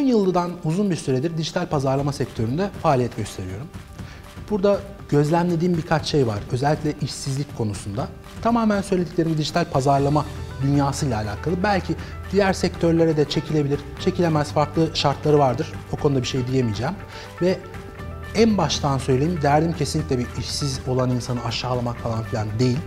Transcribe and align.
10 0.00 0.04
yıldan 0.04 0.50
uzun 0.64 0.90
bir 0.90 0.96
süredir 0.96 1.36
dijital 1.36 1.66
pazarlama 1.66 2.12
sektöründe 2.12 2.70
faaliyet 2.82 3.16
gösteriyorum. 3.16 3.66
Burada 4.50 4.80
gözlemlediğim 5.08 5.76
birkaç 5.76 6.06
şey 6.06 6.26
var. 6.26 6.38
Özellikle 6.52 6.94
işsizlik 7.02 7.58
konusunda. 7.58 8.08
Tamamen 8.42 8.82
söylediklerim 8.82 9.38
dijital 9.38 9.64
pazarlama 9.64 10.26
dünyasıyla 10.62 11.16
alakalı. 11.16 11.62
Belki 11.62 11.94
diğer 12.32 12.52
sektörlere 12.52 13.16
de 13.16 13.28
çekilebilir. 13.28 13.80
Çekilemez 14.00 14.52
farklı 14.52 14.90
şartları 14.94 15.38
vardır. 15.38 15.72
O 15.92 15.96
konuda 15.96 16.22
bir 16.22 16.26
şey 16.26 16.46
diyemeyeceğim. 16.46 16.94
Ve 17.42 17.58
en 18.34 18.58
baştan 18.58 18.98
söyleyeyim 18.98 19.38
derdim 19.42 19.72
kesinlikle 19.72 20.18
bir 20.18 20.26
işsiz 20.38 20.80
olan 20.88 21.10
insanı 21.10 21.44
aşağılamak 21.44 21.96
falan 21.96 22.22
filan 22.22 22.48
değil. 22.58 22.78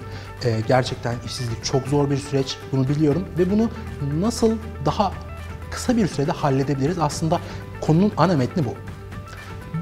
Ee, 0.45 0.61
gerçekten 0.67 1.15
işsizlik 1.25 1.63
çok 1.63 1.87
zor 1.87 2.09
bir 2.09 2.17
süreç. 2.17 2.57
Bunu 2.71 2.89
biliyorum 2.89 3.25
ve 3.37 3.51
bunu 3.51 3.69
nasıl 4.19 4.51
daha 4.85 5.11
kısa 5.73 5.97
bir 5.97 6.07
sürede 6.07 6.31
halledebiliriz? 6.31 6.99
Aslında 6.99 7.39
konunun 7.81 8.11
ana 8.17 8.37
metni 8.37 8.65
bu. 8.65 8.73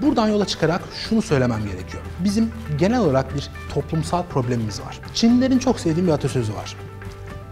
Buradan 0.01 0.27
yola 0.27 0.45
çıkarak 0.45 0.81
şunu 1.09 1.21
söylemem 1.21 1.63
gerekiyor. 1.65 2.03
Bizim 2.23 2.51
genel 2.79 2.99
olarak 2.99 3.35
bir 3.35 3.49
toplumsal 3.73 4.23
problemimiz 4.23 4.81
var. 4.81 4.99
Çinlilerin 5.13 5.59
çok 5.59 5.79
sevdiğim 5.79 6.07
bir 6.07 6.13
atasözü 6.13 6.53
var. 6.53 6.75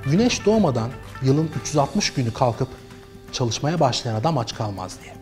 Güneş 0.06 0.46
doğmadan 0.46 0.90
yılın 1.22 1.50
360 1.62 2.14
günü 2.14 2.34
kalkıp 2.34 2.68
çalışmaya 3.32 3.80
başlayan 3.80 4.16
adam 4.16 4.38
aç 4.38 4.56
kalmaz 4.56 4.98
diye. 5.04 5.14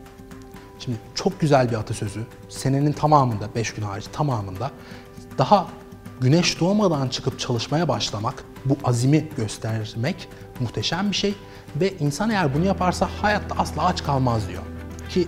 Şimdi 0.79 0.97
çok 1.15 1.39
güzel 1.39 1.71
bir 1.71 1.75
atasözü. 1.75 2.25
Senenin 2.49 2.93
tamamında, 2.93 3.55
5 3.55 3.73
gün 3.73 3.83
hariç 3.83 4.05
tamamında 4.13 4.71
daha 5.37 5.67
güneş 6.21 6.59
doğmadan 6.59 7.07
çıkıp 7.07 7.39
çalışmaya 7.39 7.87
başlamak, 7.87 8.43
bu 8.65 8.77
azimi 8.83 9.29
göstermek 9.37 10.29
muhteşem 10.59 11.11
bir 11.11 11.15
şey. 11.15 11.35
Ve 11.75 11.93
insan 11.99 12.29
eğer 12.29 12.53
bunu 12.53 12.65
yaparsa 12.65 13.09
hayatta 13.21 13.55
asla 13.57 13.85
aç 13.85 14.03
kalmaz 14.03 14.47
diyor. 14.47 14.63
Ki 15.09 15.27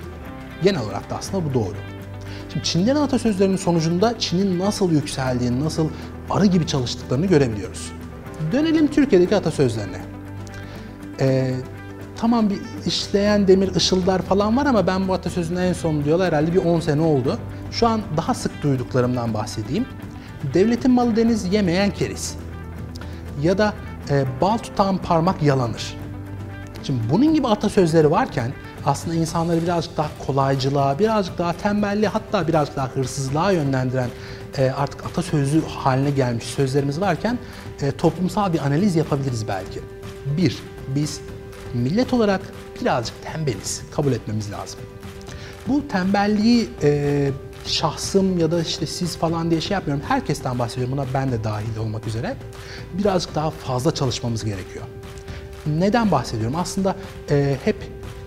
genel 0.63 0.81
olarak 0.81 1.09
da 1.09 1.17
aslında 1.17 1.45
bu 1.45 1.53
doğru. 1.53 1.75
Şimdi 2.53 2.65
Çinlerin 2.65 2.99
atasözlerinin 2.99 3.57
sonucunda 3.57 4.19
Çin'in 4.19 4.59
nasıl 4.59 4.91
yükseldiğini, 4.91 5.63
nasıl 5.63 5.89
arı 6.29 6.45
gibi 6.45 6.67
çalıştıklarını 6.67 7.25
görebiliyoruz. 7.25 7.91
Dönelim 8.51 8.87
Türkiye'deki 8.87 9.35
atasözlerine. 9.35 10.01
Ee, 11.19 11.55
tamam 12.17 12.49
bir 12.49 12.57
işleyen 12.85 13.47
demir 13.47 13.75
ışıldar 13.75 14.21
falan 14.21 14.57
var 14.57 14.65
ama 14.65 14.87
ben 14.87 15.07
bu 15.07 15.13
atasözünü 15.13 15.59
en 15.59 15.73
son 15.73 16.03
diyorlar 16.03 16.27
herhalde 16.27 16.53
bir 16.53 16.65
10 16.65 16.79
sene 16.79 17.01
oldu. 17.01 17.37
Şu 17.71 17.87
an 17.87 18.01
daha 18.17 18.33
sık 18.33 18.63
duyduklarımdan 18.63 19.33
bahsedeyim. 19.33 19.85
Devletin 20.53 20.91
malı 20.91 21.15
deniz 21.15 21.53
yemeyen 21.53 21.91
keriz. 21.91 22.35
Ya 23.41 23.57
da 23.57 23.73
e, 24.09 24.25
bal 24.41 24.57
tutan 24.57 24.97
parmak 24.97 25.43
yalanır. 25.43 25.97
Şimdi 26.83 26.99
bunun 27.11 27.33
gibi 27.33 27.47
atasözleri 27.47 28.11
varken 28.11 28.53
aslında 28.85 29.15
insanları 29.15 29.63
birazcık 29.63 29.97
daha 29.97 30.09
kolaycılığa, 30.25 30.99
birazcık 30.99 31.37
daha 31.37 31.53
tembelliğe 31.53 32.07
hatta 32.07 32.47
birazcık 32.47 32.75
daha 32.75 32.87
hırsızlığa 32.87 33.51
yönlendiren 33.51 34.09
e, 34.57 34.71
artık 34.71 35.05
atasözü 35.05 35.61
haline 35.65 36.11
gelmiş 36.11 36.43
sözlerimiz 36.43 37.01
varken 37.01 37.37
e, 37.81 37.91
toplumsal 37.91 38.53
bir 38.53 38.59
analiz 38.59 38.95
yapabiliriz 38.95 39.47
belki. 39.47 39.79
Bir, 40.37 40.57
biz 40.95 41.21
millet 41.73 42.13
olarak 42.13 42.41
birazcık 42.81 43.15
tembeliz. 43.23 43.81
Kabul 43.91 44.11
etmemiz 44.11 44.51
lazım. 44.51 44.79
Bu 45.67 45.87
tembelliği 45.87 46.69
e, 46.83 47.31
şahsım 47.65 48.39
ya 48.39 48.51
da 48.51 48.61
işte 48.61 48.85
siz 48.85 49.17
falan 49.17 49.51
diye 49.51 49.61
şey 49.61 49.75
yapmıyorum. 49.75 50.05
Herkesten 50.07 50.59
bahsediyorum. 50.59 50.97
Buna 50.97 51.05
ben 51.13 51.31
de 51.31 51.43
dahil 51.43 51.77
olmak 51.77 52.07
üzere. 52.07 52.35
Birazcık 52.93 53.35
daha 53.35 53.49
fazla 53.49 53.93
çalışmamız 53.93 54.45
gerekiyor. 54.45 54.85
Neden 55.67 56.11
bahsediyorum? 56.11 56.55
Aslında 56.55 56.95
e, 57.29 57.57
hep 57.65 57.75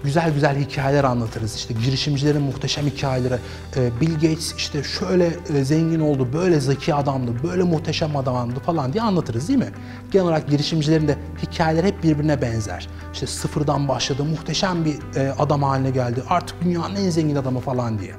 güzel 0.04 0.34
güzel 0.34 0.58
hikayeler 0.58 1.04
anlatırız. 1.04 1.56
İşte 1.56 1.74
girişimcilerin 1.84 2.42
muhteşem 2.42 2.86
hikayeleri. 2.86 3.34
E, 3.76 4.00
Bill 4.00 4.14
Gates 4.14 4.54
işte 4.56 4.82
şöyle 4.82 5.36
e, 5.54 5.64
zengin 5.64 6.00
oldu, 6.00 6.28
böyle 6.32 6.60
zeki 6.60 6.94
adamdı, 6.94 7.32
böyle 7.42 7.62
muhteşem 7.62 8.16
adamdı 8.16 8.60
falan 8.60 8.92
diye 8.92 9.02
anlatırız 9.02 9.48
değil 9.48 9.58
mi? 9.58 9.70
Genel 10.10 10.26
olarak 10.26 10.48
girişimcilerin 10.48 11.08
de 11.08 11.18
hikayeler 11.42 11.84
hep 11.84 12.02
birbirine 12.02 12.42
benzer. 12.42 12.88
İşte 13.12 13.26
sıfırdan 13.26 13.88
başladı, 13.88 14.24
muhteşem 14.24 14.84
bir 14.84 15.16
e, 15.16 15.32
adam 15.38 15.62
haline 15.62 15.90
geldi. 15.90 16.22
Artık 16.28 16.62
dünyanın 16.64 16.96
en 16.96 17.10
zengin 17.10 17.36
adamı 17.36 17.60
falan 17.60 17.98
diye. 17.98 18.14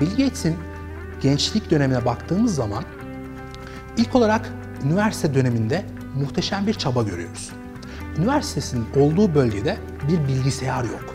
Bill 0.00 0.10
Gates'in 0.10 0.56
gençlik 1.20 1.70
dönemine 1.70 2.04
baktığımız 2.04 2.54
zaman 2.54 2.84
ilk 3.96 4.14
olarak 4.14 4.52
üniversite 4.84 5.34
döneminde 5.34 5.84
muhteşem 6.14 6.66
bir 6.66 6.74
çaba 6.74 7.02
görüyoruz. 7.02 7.52
Üniversitesinin 8.18 8.86
olduğu 8.96 9.34
bölgede 9.34 9.76
bir 10.08 10.28
bilgisayar 10.28 10.84
yok. 10.84 11.14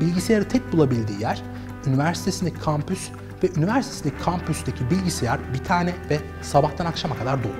Bilgisayarı 0.00 0.48
tek 0.48 0.72
bulabildiği 0.72 1.20
yer 1.20 1.42
üniversitesindeki 1.86 2.60
kampüs 2.60 3.08
ve 3.42 3.48
üniversitesindeki 3.56 4.22
kampüsteki 4.22 4.90
bilgisayar 4.90 5.38
bir 5.54 5.64
tane 5.64 5.94
ve 6.10 6.18
sabahtan 6.42 6.86
akşama 6.86 7.16
kadar 7.16 7.44
dolu. 7.44 7.52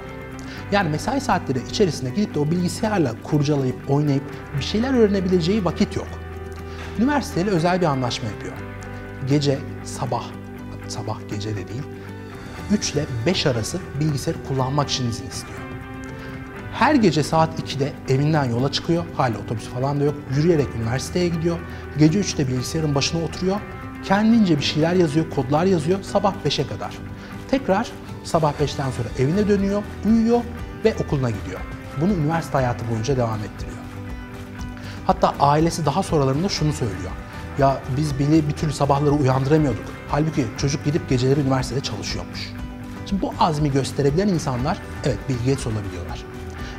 Yani 0.72 0.88
mesai 0.88 1.20
saatleri 1.20 1.58
içerisinde 1.70 2.10
gidip 2.10 2.34
de 2.34 2.38
o 2.38 2.50
bilgisayarla 2.50 3.14
kurcalayıp, 3.22 3.90
oynayıp 3.90 4.22
bir 4.58 4.64
şeyler 4.64 4.94
öğrenebileceği 4.94 5.64
vakit 5.64 5.96
yok. 5.96 6.08
Üniversiteyle 6.98 7.50
özel 7.50 7.80
bir 7.80 7.86
anlaşma 7.86 8.28
yapıyor. 8.28 8.52
Gece, 9.28 9.58
sabah, 9.84 10.24
sabah 10.90 11.18
gece 11.30 11.50
de 11.50 11.68
değil, 11.68 11.82
3 12.72 12.92
ile 12.92 13.04
5 13.26 13.46
arası 13.46 13.78
bilgisayarı 14.00 14.38
kullanmak 14.48 14.90
için 14.90 15.10
izin 15.10 15.26
istiyor. 15.26 15.58
Her 16.72 16.94
gece 16.94 17.22
saat 17.22 17.60
2'de 17.60 17.92
evinden 18.08 18.44
yola 18.44 18.72
çıkıyor. 18.72 19.04
Hala 19.16 19.38
otobüs 19.38 19.64
falan 19.64 20.00
da 20.00 20.04
yok. 20.04 20.14
Yürüyerek 20.36 20.66
üniversiteye 20.76 21.28
gidiyor. 21.28 21.58
Gece 21.98 22.20
3'te 22.20 22.48
bilgisayarın 22.48 22.94
başına 22.94 23.24
oturuyor. 23.24 23.56
Kendince 24.04 24.58
bir 24.58 24.62
şeyler 24.62 24.92
yazıyor, 24.92 25.30
kodlar 25.30 25.64
yazıyor 25.64 26.02
sabah 26.02 26.34
5'e 26.44 26.66
kadar. 26.66 26.98
Tekrar 27.50 27.88
sabah 28.24 28.52
5'ten 28.52 28.90
sonra 28.90 29.08
evine 29.18 29.48
dönüyor, 29.48 29.82
uyuyor 30.06 30.40
ve 30.84 30.94
okuluna 31.04 31.30
gidiyor. 31.30 31.60
Bunu 32.00 32.12
üniversite 32.12 32.52
hayatı 32.52 32.90
boyunca 32.90 33.16
devam 33.16 33.38
ettiriyor. 33.38 33.76
Hatta 35.06 35.34
ailesi 35.40 35.86
daha 35.86 36.02
sonralarında 36.02 36.48
şunu 36.48 36.72
söylüyor. 36.72 37.10
Ya 37.58 37.80
biz 37.96 38.18
beni 38.18 38.48
bir 38.48 38.52
türlü 38.52 38.72
sabahları 38.72 39.12
uyandıramıyorduk. 39.12 39.84
Halbuki 40.10 40.46
çocuk 40.58 40.84
gidip 40.84 41.08
geceleri 41.08 41.40
üniversitede 41.40 41.80
çalışıyormuş. 41.80 42.52
Şimdi 43.06 43.22
bu 43.22 43.34
azmi 43.40 43.72
gösterebilen 43.72 44.28
insanlar 44.28 44.78
evet 45.04 45.18
Bill 45.28 45.36
Gates 45.36 45.66
olabiliyorlar. 45.66 46.24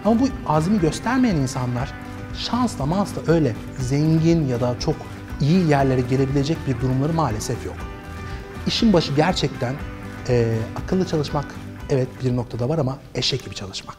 Ama 0.06 0.20
bu 0.20 0.28
azmi 0.48 0.80
göstermeyen 0.80 1.36
insanlar 1.36 1.94
şansla 2.38 2.86
mansla 2.86 3.22
öyle 3.28 3.56
zengin 3.80 4.48
ya 4.48 4.62
da 4.62 4.80
çok 4.80 4.96
iyi 5.42 5.68
yerlere 5.68 6.02
gelebilecek 6.02 6.58
bir 6.68 6.82
durumları 6.82 7.14
maalesef 7.14 7.66
yok. 7.66 7.76
İşin 8.68 8.94
başı 8.94 9.14
gerçekten 9.14 9.76
e, 10.30 10.58
akıllı 10.76 11.08
çalışmak 11.08 11.46
evet 11.90 12.08
bir 12.24 12.36
noktada 12.36 12.70
var 12.70 12.78
ama 12.78 12.98
eşek 13.16 13.46
gibi 13.46 13.56
çalışmak. 13.56 13.98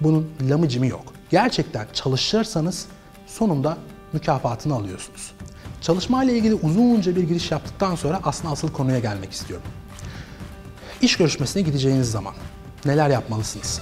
Bunun 0.00 0.30
lamıcımı 0.50 0.86
yok. 0.86 1.04
Gerçekten 1.30 1.86
çalışırsanız 1.92 2.86
sonunda 3.26 3.78
mükafatını 4.12 4.74
alıyorsunuz. 4.74 5.32
Çalışma 5.80 6.24
ile 6.24 6.38
ilgili 6.38 6.54
uzunca 6.54 7.16
bir 7.16 7.22
giriş 7.22 7.50
yaptıktan 7.50 7.94
sonra 7.94 8.20
aslında 8.24 8.52
asıl 8.52 8.72
konuya 8.72 8.98
gelmek 8.98 9.32
istiyorum. 9.32 9.66
İş 11.02 11.16
görüşmesine 11.16 11.62
gideceğiniz 11.62 12.10
zaman 12.10 12.34
neler 12.84 13.10
yapmalısınız? 13.10 13.80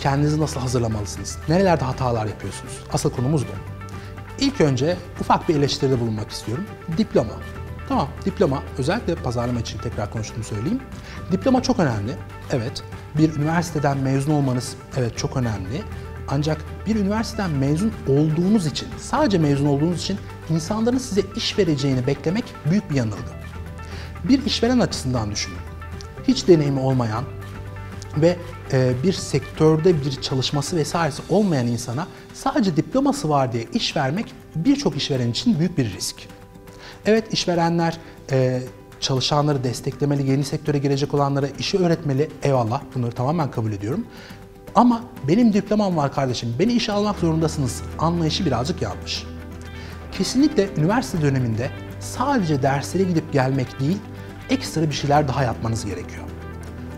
Kendinizi 0.00 0.40
nasıl 0.40 0.60
hazırlamalısınız? 0.60 1.38
Nerelerde 1.48 1.84
hatalar 1.84 2.26
yapıyorsunuz? 2.26 2.72
Asıl 2.92 3.10
konumuz 3.10 3.42
bu. 3.42 3.50
İlk 4.44 4.60
önce 4.60 4.96
ufak 5.20 5.48
bir 5.48 5.54
eleştiride 5.56 6.00
bulunmak 6.00 6.30
istiyorum. 6.30 6.64
Diploma. 6.98 7.32
Tamam, 7.88 8.08
diploma 8.24 8.62
özellikle 8.78 9.14
pazarlama 9.14 9.60
için 9.60 9.78
tekrar 9.78 10.10
konuştuğumu 10.10 10.44
söyleyeyim. 10.44 10.80
Diploma 11.32 11.62
çok 11.62 11.78
önemli. 11.78 12.12
Evet, 12.50 12.82
bir 13.18 13.34
üniversiteden 13.36 13.98
mezun 13.98 14.32
olmanız 14.32 14.74
evet 14.96 15.18
çok 15.18 15.36
önemli. 15.36 15.82
Ancak 16.28 16.64
bir 16.86 16.96
üniversiteden 16.96 17.50
mezun 17.50 17.92
olduğunuz 18.08 18.66
için, 18.66 18.88
sadece 19.00 19.38
mezun 19.38 19.66
olduğunuz 19.66 19.98
için 20.00 20.18
insanların 20.50 20.98
size 20.98 21.22
iş 21.36 21.58
vereceğini 21.58 22.06
beklemek 22.06 22.44
büyük 22.70 22.90
bir 22.90 22.94
yanılgı. 22.94 23.32
Bir 24.24 24.46
işveren 24.46 24.78
açısından 24.78 25.30
düşünün. 25.30 25.58
Hiç 26.28 26.48
deneyimi 26.48 26.80
olmayan 26.80 27.24
ve 28.16 28.36
e, 28.72 28.92
bir 29.02 29.12
sektörde 29.12 30.04
bir 30.04 30.20
çalışması 30.20 30.76
vesairesi 30.76 31.22
olmayan 31.28 31.66
insana 31.66 32.06
sadece 32.34 32.76
diploması 32.76 33.28
var 33.28 33.52
diye 33.52 33.64
iş 33.74 33.96
vermek 33.96 34.34
birçok 34.56 34.96
işveren 34.96 35.30
için 35.30 35.58
büyük 35.58 35.78
bir 35.78 35.94
risk. 35.94 36.16
Evet 37.06 37.32
işverenler 37.32 37.98
e, 38.30 38.62
çalışanları 39.00 39.64
desteklemeli, 39.64 40.30
yeni 40.30 40.44
sektöre 40.44 40.78
girecek 40.78 41.14
olanlara 41.14 41.46
işi 41.58 41.78
öğretmeli. 41.78 42.30
Eyvallah 42.42 42.82
bunları 42.94 43.12
tamamen 43.12 43.50
kabul 43.50 43.72
ediyorum. 43.72 44.06
Ama 44.74 45.02
benim 45.28 45.52
diplomam 45.52 45.96
var 45.96 46.12
kardeşim, 46.12 46.54
beni 46.58 46.72
işe 46.72 46.92
almak 46.92 47.18
zorundasınız 47.18 47.82
anlayışı 47.98 48.46
birazcık 48.46 48.82
yanlış. 48.82 49.24
Kesinlikle 50.12 50.68
üniversite 50.76 51.22
döneminde 51.22 51.70
sadece 52.00 52.62
derslere 52.62 53.02
gidip 53.02 53.32
gelmek 53.32 53.80
değil, 53.80 53.98
ekstra 54.50 54.82
bir 54.82 54.92
şeyler 54.92 55.28
daha 55.28 55.42
yapmanız 55.42 55.84
gerekiyor. 55.84 56.22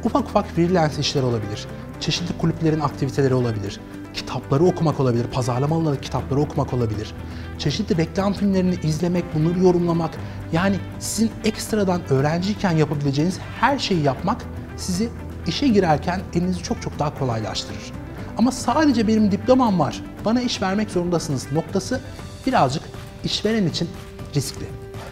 Ufak 0.04 0.24
ufak 0.24 0.46
freelance 0.46 1.00
işler 1.00 1.22
olabilir, 1.22 1.66
çeşitli 2.00 2.38
kulüplerin 2.38 2.80
aktiviteleri 2.80 3.34
olabilir, 3.34 3.80
kitapları 4.14 4.64
okumak 4.64 5.00
olabilir, 5.00 5.26
pazarlamalı 5.32 6.00
kitapları 6.00 6.40
okumak 6.40 6.74
olabilir. 6.74 7.14
Çeşitli 7.58 7.96
reklam 7.96 8.32
filmlerini 8.32 8.74
izlemek, 8.82 9.24
bunları 9.34 9.58
yorumlamak. 9.58 10.10
Yani 10.52 10.76
sizin 10.98 11.30
ekstradan 11.44 12.00
öğrenciyken 12.10 12.72
yapabileceğiniz 12.72 13.38
her 13.60 13.78
şeyi 13.78 14.02
yapmak 14.02 14.42
sizi 14.76 15.08
işe 15.46 15.68
girerken 15.68 16.20
elinizi 16.34 16.62
çok 16.62 16.82
çok 16.82 16.98
daha 16.98 17.18
kolaylaştırır. 17.18 17.92
Ama 18.38 18.52
sadece 18.52 19.08
benim 19.08 19.32
diplomam 19.32 19.78
var, 19.78 20.00
bana 20.24 20.40
iş 20.40 20.62
vermek 20.62 20.90
zorundasınız 20.90 21.52
noktası 21.52 22.00
birazcık 22.46 22.82
işveren 23.24 23.66
için 23.66 23.88
riskli. 24.34 24.66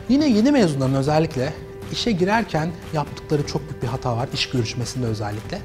Yine 0.08 0.28
yeni 0.28 0.52
mezunların 0.52 0.94
özellikle 0.94 1.52
işe 1.92 2.12
girerken 2.12 2.70
yaptıkları 2.92 3.46
çok 3.46 3.62
büyük 3.62 3.82
bir 3.82 3.88
hata 3.88 4.16
var, 4.16 4.28
iş 4.34 4.48
görüşmesinde 4.48 5.06
özellikle. 5.06 5.58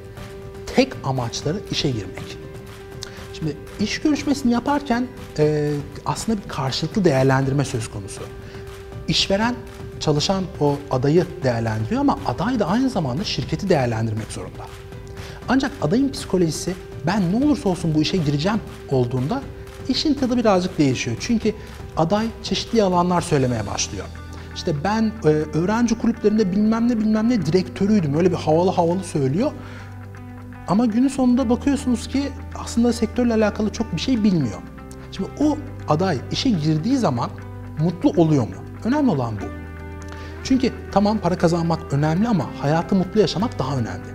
Tek 0.75 0.94
amaçları 1.04 1.60
işe 1.72 1.92
girmek. 1.92 2.38
Şimdi 3.34 3.58
iş 3.80 4.02
görüşmesini 4.02 4.52
yaparken 4.52 5.08
e, 5.40 5.74
aslında 6.06 6.44
bir 6.44 6.50
karşılıklı 6.50 7.06
değerlendirme 7.06 7.66
söz 7.66 7.92
konusu. 7.92 8.22
İşveren 9.08 9.56
çalışan 10.00 10.44
o 10.60 10.78
adayı 10.92 11.25
değerlendiriyor 11.44 12.02
ama 12.02 12.19
aday 12.25 12.60
da 12.60 12.68
aynı 12.68 12.90
zamanda 12.90 13.24
şirketi 13.24 13.69
değerlendirmek 13.69 14.31
zorunda. 14.31 14.66
Ancak 15.50 15.72
adayın 15.81 16.12
psikolojisi 16.12 16.75
ben 17.06 17.31
ne 17.31 17.46
olursa 17.46 17.69
olsun 17.69 17.96
bu 17.96 18.02
işe 18.02 18.18
gireceğim 18.18 18.60
olduğunda 18.90 19.42
işin 19.89 20.13
tadı 20.13 20.38
birazcık 20.38 20.78
değişiyor. 20.78 21.18
Çünkü 21.19 21.54
aday 21.98 22.28
çeşitli 22.44 22.84
alanlar 22.84 23.22
söylemeye 23.22 23.68
başlıyor. 23.68 24.06
İşte 24.56 24.75
ben 24.84 25.12
e, 25.24 25.28
öğrenci 25.30 25.98
kulüplerinde 25.98 26.51
bilmem 26.51 26.89
ne 26.89 26.98
bilmem 27.00 27.30
ne 27.30 27.45
direktörüydüm. 27.45 28.18
Öyle 28.18 28.31
bir 28.31 28.36
havalı 28.38 28.72
havalı 28.72 29.04
söylüyor. 29.04 29.51
Ama 30.68 30.86
günün 30.86 31.07
sonunda 31.07 31.50
bakıyorsunuz 31.50 32.07
ki 32.07 32.24
aslında 32.63 32.94
sektörle 32.94 33.34
alakalı 33.34 33.69
çok 33.69 33.94
bir 33.94 34.01
şey 34.01 34.24
bilmiyor. 34.24 34.62
Şimdi 35.12 35.30
o 35.39 35.57
aday 35.88 36.18
işe 36.31 36.50
girdiği 36.50 36.98
zaman 36.98 37.30
mutlu 37.80 38.10
oluyor 38.10 38.44
mu? 38.44 38.56
Önemli 38.83 39.12
olan 39.12 39.36
bu. 39.36 39.45
Çünkü 40.44 40.72
tamam 40.92 41.18
para 41.18 41.38
kazanmak 41.38 41.94
önemli 41.94 42.28
ama 42.28 42.45
hayatı 42.62 42.95
mutlu 42.95 43.19
yaşamak 43.19 43.60
daha 43.60 43.78
önemli. 43.78 44.07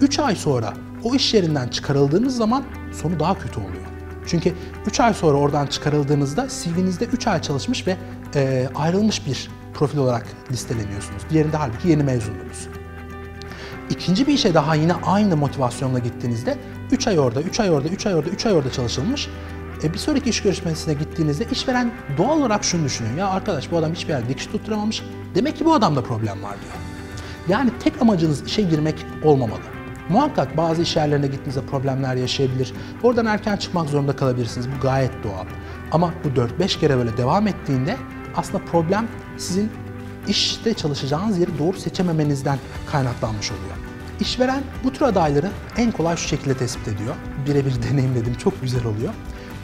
3 0.00 0.18
ay 0.18 0.36
sonra 0.36 0.74
o 1.04 1.14
iş 1.14 1.34
yerinden 1.34 1.68
çıkarıldığınız 1.68 2.36
zaman 2.36 2.64
sonu 2.92 3.20
daha 3.20 3.38
kötü 3.38 3.60
oluyor. 3.60 3.89
Çünkü 4.30 4.54
3 4.86 5.00
ay 5.00 5.14
sonra 5.14 5.38
oradan 5.38 5.66
çıkarıldığınızda 5.66 6.48
CV'nizde 6.48 7.04
3 7.04 7.26
ay 7.26 7.42
çalışmış 7.42 7.86
ve 7.86 7.96
e, 8.34 8.68
ayrılmış 8.74 9.26
bir 9.26 9.50
profil 9.74 9.98
olarak 9.98 10.26
listeleniyorsunuz. 10.50 11.22
Diğerinde 11.30 11.56
halbuki 11.56 11.88
yeni 11.88 12.02
mezundunuz. 12.02 12.68
İkinci 13.90 14.26
bir 14.26 14.32
işe 14.32 14.54
daha 14.54 14.74
yine 14.74 14.94
aynı 14.94 15.36
motivasyonla 15.36 15.98
gittiğinizde 15.98 16.58
3 16.90 17.08
ay 17.08 17.18
orada, 17.20 17.42
3 17.42 17.60
ay 17.60 17.70
orada, 17.70 17.88
3 17.88 18.06
ay 18.06 18.14
orada, 18.14 18.30
3 18.30 18.46
ay 18.46 18.52
orada 18.52 18.72
çalışılmış. 18.72 19.28
E 19.82 19.92
bir 19.92 19.98
sonraki 19.98 20.30
iş 20.30 20.42
görüşmesine 20.42 20.94
gittiğinizde 20.94 21.44
işveren 21.52 21.92
doğal 22.18 22.38
olarak 22.38 22.64
şunu 22.64 22.84
düşünüyor. 22.84 23.16
Ya 23.16 23.28
arkadaş 23.28 23.70
bu 23.70 23.76
adam 23.76 23.92
hiçbir 23.92 24.12
yerde 24.12 24.28
dikiş 24.28 24.46
tutturamamış. 24.46 25.02
Demek 25.34 25.56
ki 25.56 25.64
bu 25.64 25.74
adamda 25.74 26.02
problem 26.02 26.42
var 26.42 26.56
diyor. 26.60 26.74
Yani 27.48 27.70
tek 27.84 28.02
amacınız 28.02 28.46
işe 28.46 28.62
girmek 28.62 29.06
olmamalı. 29.24 29.79
Muhakkak 30.10 30.56
bazı 30.56 30.82
iş 30.82 30.96
yerlerine 30.96 31.26
gittiğinizde 31.26 31.66
problemler 31.66 32.14
yaşayabilir. 32.16 32.72
Oradan 33.02 33.26
erken 33.26 33.56
çıkmak 33.56 33.88
zorunda 33.88 34.16
kalabilirsiniz. 34.16 34.68
Bu 34.76 34.80
gayet 34.82 35.24
doğal. 35.24 35.44
Ama 35.92 36.14
bu 36.24 36.28
4-5 36.62 36.80
kere 36.80 36.96
böyle 36.96 37.16
devam 37.16 37.46
ettiğinde 37.46 37.96
aslında 38.36 38.64
problem 38.64 39.08
sizin 39.38 39.70
işte 40.28 40.74
çalışacağınız 40.74 41.38
yeri 41.38 41.58
doğru 41.58 41.76
seçememenizden 41.76 42.58
kaynaklanmış 42.92 43.50
oluyor. 43.50 43.76
İşveren 44.20 44.62
bu 44.84 44.92
tür 44.92 45.02
adayları 45.02 45.50
en 45.76 45.92
kolay 45.92 46.16
şu 46.16 46.28
şekilde 46.28 46.56
tespit 46.56 46.88
ediyor. 46.88 47.14
Birebir 47.46 47.74
deneyimledim, 47.90 48.34
çok 48.34 48.62
güzel 48.62 48.84
oluyor. 48.84 49.12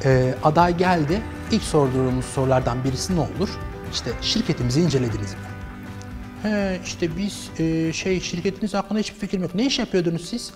Ee, 0.05 0.35
aday 0.45 0.77
geldi, 0.77 1.23
ilk 1.51 1.63
sorduğumuz 1.63 2.25
sorulardan 2.25 2.85
birisi 2.85 3.17
ne 3.17 3.21
olur? 3.21 3.49
İşte 3.93 4.11
şirketimizi 4.21 4.81
incelediniz 4.81 5.33
mi? 5.35 5.56
He, 6.43 6.81
işte 6.85 7.17
biz 7.17 7.51
e, 7.59 7.93
şey 7.93 8.21
şirketiniz 8.21 8.75
hakkında 8.75 8.99
hiçbir 8.99 9.19
fikrim 9.19 9.43
yok. 9.43 9.55
Ne 9.55 9.67
iş 9.67 9.79
yapıyordunuz 9.79 10.29
siz? 10.29 10.53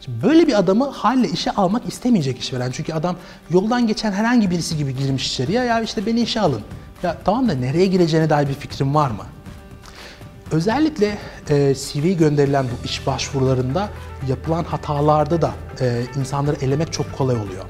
Şimdi 0.00 0.22
böyle 0.22 0.46
bir 0.46 0.58
adamı 0.58 0.88
halle 0.90 1.28
işe 1.28 1.50
almak 1.50 1.88
istemeyecek 1.88 2.38
işveren. 2.38 2.70
Çünkü 2.70 2.92
adam 2.92 3.16
yoldan 3.50 3.86
geçen 3.86 4.12
herhangi 4.12 4.50
birisi 4.50 4.76
gibi 4.76 4.96
girmiş 4.96 5.32
içeriye. 5.32 5.64
Ya 5.64 5.80
işte 5.80 6.06
beni 6.06 6.20
işe 6.20 6.40
alın. 6.40 6.62
Ya 7.02 7.16
tamam 7.24 7.48
da 7.48 7.54
nereye 7.54 7.86
gireceğine 7.86 8.30
dair 8.30 8.48
bir 8.48 8.54
fikrin 8.54 8.94
var 8.94 9.10
mı? 9.10 9.24
Özellikle 10.52 11.18
e, 11.50 11.74
CV 11.74 12.18
gönderilen 12.18 12.64
bu 12.64 12.84
iş 12.84 13.06
başvurularında 13.06 13.88
yapılan 14.28 14.64
hatalarda 14.64 15.42
da 15.42 15.54
e, 15.80 16.02
insanları 16.18 16.56
elemek 16.64 16.92
çok 16.92 17.12
kolay 17.12 17.36
oluyor. 17.36 17.64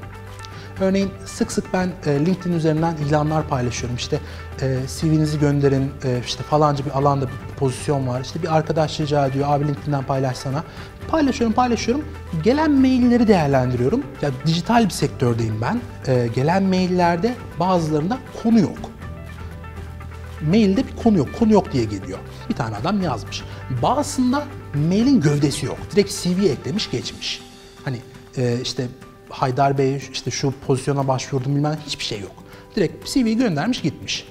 Örneğin 0.81 1.11
sık 1.25 1.51
sık 1.51 1.73
ben 1.73 1.89
e, 2.05 2.25
LinkedIn 2.25 2.53
üzerinden 2.53 2.95
ilanlar 2.95 3.47
paylaşıyorum. 3.47 3.95
İşte 3.95 4.19
e, 4.61 4.79
CV'nizi 4.87 5.39
gönderin, 5.39 5.91
e, 6.03 6.21
işte 6.25 6.43
falanca 6.43 6.85
bir 6.85 6.91
alanda 6.91 7.25
bir 7.25 7.55
pozisyon 7.57 8.07
var. 8.07 8.21
İşte 8.21 8.43
bir 8.43 8.57
arkadaş 8.57 8.99
rica 8.99 9.27
ediyor, 9.27 9.45
abi 9.49 9.67
LinkedIn'den 9.67 10.03
paylaşsana. 10.03 10.63
Paylaşıyorum, 11.07 11.55
paylaşıyorum. 11.55 12.05
Gelen 12.43 12.71
mailleri 12.71 13.27
değerlendiriyorum. 13.27 14.03
Ya 14.21 14.29
dijital 14.45 14.85
bir 14.85 14.89
sektördeyim 14.89 15.61
ben. 15.61 15.81
E, 16.13 16.27
gelen 16.27 16.63
maillerde 16.63 17.33
bazılarında 17.59 18.17
konu 18.43 18.59
yok 18.59 18.79
mailde 20.47 20.87
bir 20.87 21.03
konu 21.03 21.17
yok, 21.17 21.29
konu 21.39 21.53
yok 21.53 21.71
diye 21.73 21.83
geliyor. 21.83 22.19
Bir 22.49 22.53
tane 22.55 22.75
adam 22.75 23.01
yazmış. 23.01 23.43
Bazısında 23.81 24.43
mailin 24.75 25.21
gövdesi 25.21 25.65
yok. 25.65 25.77
Direkt 25.91 26.11
CV 26.11 26.45
eklemiş 26.45 26.91
geçmiş. 26.91 27.41
Hani 27.85 27.97
işte 28.61 28.87
Haydar 29.29 29.77
Bey 29.77 30.01
işte 30.11 30.31
şu 30.31 30.53
pozisyona 30.67 31.07
başvurdum 31.07 31.55
bilmem 31.55 31.77
hiçbir 31.85 32.03
şey 32.03 32.19
yok. 32.19 32.31
Direkt 32.75 33.09
CV'yi 33.13 33.37
göndermiş 33.37 33.81
gitmiş. 33.81 34.27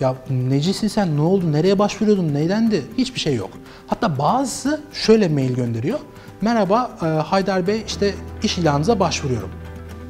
Ya 0.00 0.14
necisin 0.30 0.88
sen 0.88 1.16
ne 1.16 1.20
oldu 1.20 1.52
nereye 1.52 1.78
başvuruyordun 1.78 2.34
neydendi 2.34 2.84
hiçbir 2.98 3.20
şey 3.20 3.34
yok. 3.34 3.50
Hatta 3.86 4.18
bazısı 4.18 4.80
şöyle 4.92 5.28
mail 5.28 5.54
gönderiyor. 5.54 5.98
Merhaba 6.40 6.90
e, 7.02 7.06
Haydar 7.06 7.66
Bey 7.66 7.82
işte 7.86 8.14
iş 8.42 8.58
ilanınıza 8.58 9.00
başvuruyorum. 9.00 9.50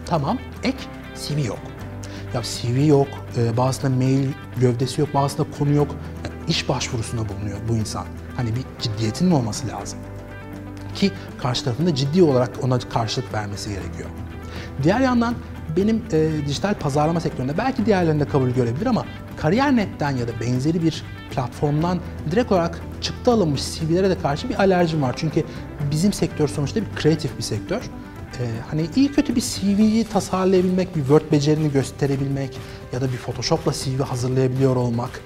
Tamam 0.06 0.38
ek 0.62 0.76
CV 1.14 1.46
yok. 1.46 1.58
Ya 2.34 2.42
CV 2.42 2.86
yok, 2.86 3.08
e, 3.36 3.56
bazısında 3.56 3.96
mail 3.96 4.28
gövdesi 4.60 5.00
yok, 5.00 5.14
bazısında 5.14 5.46
konu 5.58 5.72
yok. 5.72 5.88
Yani 6.24 6.34
iş 6.48 6.68
başvurusunda 6.68 7.28
bulunuyor 7.28 7.58
bu 7.68 7.76
insan. 7.76 8.06
Hani 8.36 8.56
bir 8.56 8.62
ciddiyetin 8.80 9.28
mi 9.28 9.34
olması 9.34 9.68
lazım? 9.68 9.98
Ki 10.98 11.12
karşı 11.42 11.64
tarafında 11.64 11.94
ciddi 11.94 12.22
olarak 12.22 12.50
ona 12.62 12.78
karşılık 12.78 13.34
vermesi 13.34 13.70
gerekiyor. 13.70 14.08
Diğer 14.82 15.00
yandan 15.00 15.34
benim 15.76 16.02
e, 16.12 16.30
dijital 16.46 16.74
pazarlama 16.74 17.20
sektöründe 17.20 17.58
belki 17.58 17.86
diğerlerinde 17.86 18.24
kabul 18.24 18.50
görebilir 18.50 18.86
ama 18.86 19.04
Kariyer.net'ten 19.36 20.10
ya 20.10 20.28
da 20.28 20.32
benzeri 20.40 20.82
bir 20.82 21.04
platformdan 21.30 21.98
direkt 22.30 22.52
olarak 22.52 22.80
çıktı 23.00 23.30
alınmış 23.30 23.62
CV'lere 23.74 24.10
de 24.10 24.18
karşı 24.18 24.48
bir 24.48 24.54
alerjim 24.54 25.02
var. 25.02 25.14
Çünkü 25.16 25.44
bizim 25.90 26.12
sektör 26.12 26.48
sonuçta 26.48 26.80
bir 26.80 26.86
kreatif 26.96 27.38
bir 27.38 27.42
sektör 27.42 27.80
e, 28.40 28.44
hani 28.70 28.86
iyi 28.96 29.12
kötü 29.12 29.36
bir 29.36 29.40
CV'yi 29.40 30.04
tasarlayabilmek, 30.04 30.96
bir 30.96 31.00
Word 31.00 31.32
becerini 31.32 31.72
gösterebilmek 31.72 32.58
ya 32.92 33.00
da 33.00 33.12
bir 33.12 33.16
Photoshop'la 33.16 33.72
CV 33.72 34.02
hazırlayabiliyor 34.02 34.76
olmak 34.76 35.20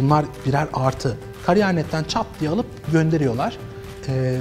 bunlar 0.00 0.24
birer 0.46 0.68
artı. 0.72 1.16
Kariyer.net'ten 1.46 2.04
çat 2.04 2.26
diye 2.40 2.50
alıp 2.50 2.66
gönderiyorlar. 2.92 3.58
E, 4.08 4.38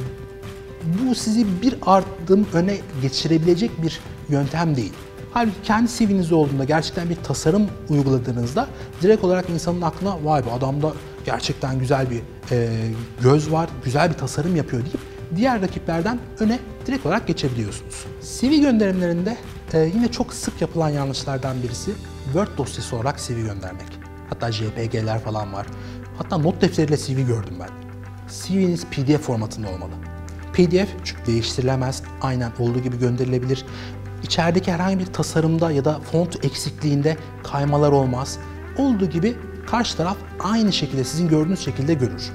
bu 0.86 1.15
sizi 1.15 1.46
bir 1.62 1.75
adım 1.86 2.48
öne 2.54 2.77
geçirebilecek 3.01 3.84
bir 3.84 4.00
yöntem 4.30 4.75
değil. 4.75 4.94
Halbuki 5.34 5.62
kendi 5.63 5.92
CV'niz 5.92 6.32
olduğunda 6.32 6.63
gerçekten 6.63 7.10
bir 7.10 7.15
tasarım 7.15 7.68
uyguladığınızda 7.89 8.68
direkt 9.01 9.24
olarak 9.24 9.50
insanın 9.50 9.82
aklına 9.82 10.25
vay 10.25 10.46
bu 10.46 10.51
adamda 10.51 10.94
gerçekten 11.25 11.80
güzel 11.80 12.08
bir 12.10 12.22
e, 12.51 12.70
göz 13.24 13.51
var, 13.51 13.70
güzel 13.86 14.10
bir 14.10 14.13
tasarım 14.13 14.56
yapıyor 14.56 14.84
deyip 14.84 15.00
diğer 15.36 15.62
rakiplerden 15.62 16.20
öne 16.39 16.60
direkt 16.86 17.06
olarak 17.06 17.27
geçebiliyorsunuz. 17.27 18.06
CV 18.22 18.62
gönderimlerinde 18.62 19.38
e, 19.74 19.80
yine 19.80 20.12
çok 20.12 20.34
sık 20.34 20.62
yapılan 20.62 20.89
yanlışlardan 20.89 21.63
birisi 21.63 21.92
Word 22.25 22.58
dosyası 22.58 22.96
olarak 22.96 23.20
CV 23.20 23.34
göndermek. 23.34 23.88
Hatta 24.30 24.51
JPG'ler 24.51 25.20
falan 25.20 25.54
var. 25.54 25.68
Hatta 26.18 26.38
not 26.38 26.62
defteriyle 26.62 26.98
CV 26.98 27.27
gördüm 27.27 27.56
ben. 27.60 27.70
CV'niz 28.30 28.86
PDF 28.86 29.22
formatında 29.22 29.70
olmalı. 29.70 30.15
PDF 30.56 30.90
çünkü 31.04 31.26
değiştirilemez, 31.26 32.04
aynen 32.22 32.52
olduğu 32.60 32.80
gibi 32.80 33.00
gönderilebilir. 33.00 33.66
İçerideki 34.24 34.72
herhangi 34.72 35.00
bir 35.00 35.06
tasarımda 35.06 35.72
ya 35.72 35.86
da 35.86 36.00
font 36.00 36.46
eksikliğinde 36.46 37.18
kaymalar 37.44 37.92
olmaz. 37.92 38.40
Olduğu 38.78 39.10
gibi 39.10 39.36
karşı 39.68 39.98
taraf 39.98 40.18
aynı 40.40 40.74
şekilde 40.74 41.04
sizin 41.04 41.30
gördüğünüz 41.30 41.60
şekilde 41.60 41.94
görür. 41.94 42.32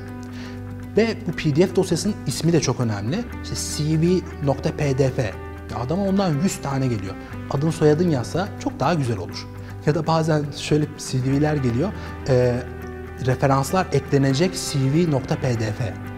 Ve 0.96 1.16
bu 1.26 1.32
PDF 1.32 1.76
dosyasının 1.76 2.14
ismi 2.26 2.52
de 2.52 2.60
çok 2.60 2.80
önemli. 2.80 3.24
İşte 3.42 3.54
cv.pdf. 3.54 5.34
Adama 5.84 6.02
ondan 6.02 6.34
100 6.42 6.56
tane 6.56 6.86
geliyor. 6.86 7.14
Adın 7.50 7.70
soyadın 7.70 8.10
yazsa 8.10 8.48
çok 8.64 8.80
daha 8.80 8.94
güzel 8.94 9.18
olur. 9.18 9.46
Ya 9.86 9.94
da 9.94 10.06
bazen 10.06 10.44
şöyle 10.56 10.84
CV'ler 10.98 11.56
geliyor. 11.56 11.92
E, 12.28 12.62
referanslar 13.26 13.86
eklenecek 13.92 14.54
cv.pdf. 14.54 16.09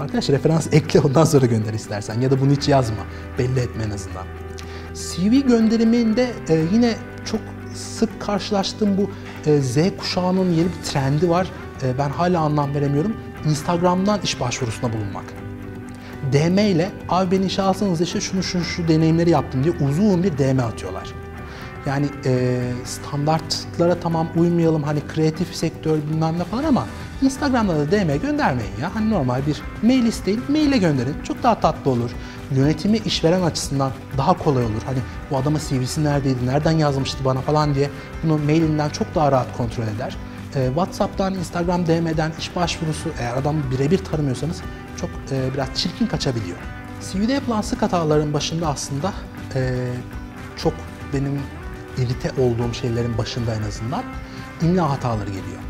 Arkadaş 0.00 0.30
referans 0.30 0.68
ekle 0.72 1.00
ondan 1.00 1.24
sonra 1.24 1.46
gönder 1.46 1.74
istersen 1.74 2.20
ya 2.20 2.30
da 2.30 2.40
bunu 2.40 2.50
hiç 2.52 2.68
yazma. 2.68 3.02
Belli 3.38 3.60
etme 3.60 3.82
en 3.82 3.90
azından. 3.90 4.24
CV 4.94 5.48
gönderiminde 5.48 6.30
e, 6.48 6.64
yine 6.72 6.94
çok 7.24 7.40
sık 7.74 8.20
karşılaştığım 8.20 8.98
bu 8.98 9.10
e, 9.50 9.60
Z 9.60 9.76
kuşağının 9.98 10.50
yeni 10.52 10.66
bir 10.66 10.84
trendi 10.84 11.30
var. 11.30 11.46
E, 11.82 11.98
ben 11.98 12.10
hala 12.10 12.40
anlam 12.40 12.74
veremiyorum. 12.74 13.16
Instagram'dan 13.48 14.20
iş 14.24 14.40
başvurusunda 14.40 14.92
bulunmak. 14.92 15.24
DM 16.32 16.58
ile 16.58 16.90
abi 17.08 17.30
beni 17.30 17.46
işe 17.46 17.62
alsanız 17.62 18.00
işte 18.00 18.20
şunu 18.20 18.42
şu 18.42 18.64
şu 18.64 18.88
deneyimleri 18.88 19.30
yaptım 19.30 19.64
diye 19.64 19.74
uzun 19.88 20.22
bir 20.22 20.38
DM 20.38 20.58
atıyorlar. 20.58 21.08
Yani 21.86 22.06
e, 22.24 22.60
standartlara 22.84 24.00
tamam 24.00 24.28
uymayalım 24.36 24.82
hani 24.82 25.00
kreatif 25.14 25.54
sektör 25.54 25.98
bilmem 26.10 26.38
ne 26.38 26.44
falan 26.44 26.64
ama 26.64 26.86
Instagram'da 27.22 27.78
da 27.78 27.90
DM 27.90 28.20
göndermeyin 28.22 28.72
ya. 28.80 28.94
Hani 28.94 29.10
normal 29.10 29.46
bir 29.46 29.62
mail 29.82 30.04
isteyin, 30.04 30.42
maile 30.48 30.78
gönderin. 30.78 31.14
Çok 31.24 31.42
daha 31.42 31.60
tatlı 31.60 31.90
olur. 31.90 32.10
Yönetimi 32.50 32.96
işveren 32.96 33.42
açısından 33.42 33.92
daha 34.18 34.38
kolay 34.38 34.64
olur. 34.64 34.82
Hani 34.86 34.98
bu 35.30 35.36
adama 35.36 35.58
CV'si 35.58 36.04
neredeydi, 36.04 36.46
nereden 36.46 36.72
yazmıştı 36.72 37.24
bana 37.24 37.40
falan 37.40 37.74
diye 37.74 37.90
bunu 38.22 38.38
mailinden 38.38 38.88
çok 38.88 39.14
daha 39.14 39.32
rahat 39.32 39.56
kontrol 39.56 39.84
eder. 39.84 40.16
E, 40.54 40.66
WhatsApp'tan, 40.66 41.34
Instagram 41.34 41.86
DM'den 41.86 42.32
iş 42.38 42.56
başvurusu 42.56 43.10
eğer 43.20 43.36
adamı 43.36 43.60
birebir 43.70 43.98
tanımıyorsanız 43.98 44.62
çok 44.96 45.10
e, 45.30 45.54
biraz 45.54 45.68
çirkin 45.74 46.06
kaçabiliyor. 46.06 46.58
CV'de 47.00 47.32
yapılan 47.32 47.60
sık 47.60 47.82
hataların 47.82 48.32
başında 48.32 48.68
aslında 48.68 49.12
e, 49.54 49.88
çok 50.56 50.72
benim 51.12 51.40
irite 51.98 52.42
olduğum 52.42 52.74
şeylerin 52.74 53.18
başında 53.18 53.54
en 53.54 53.62
azından 53.62 54.02
imla 54.62 54.90
hataları 54.90 55.28
geliyor. 55.28 55.69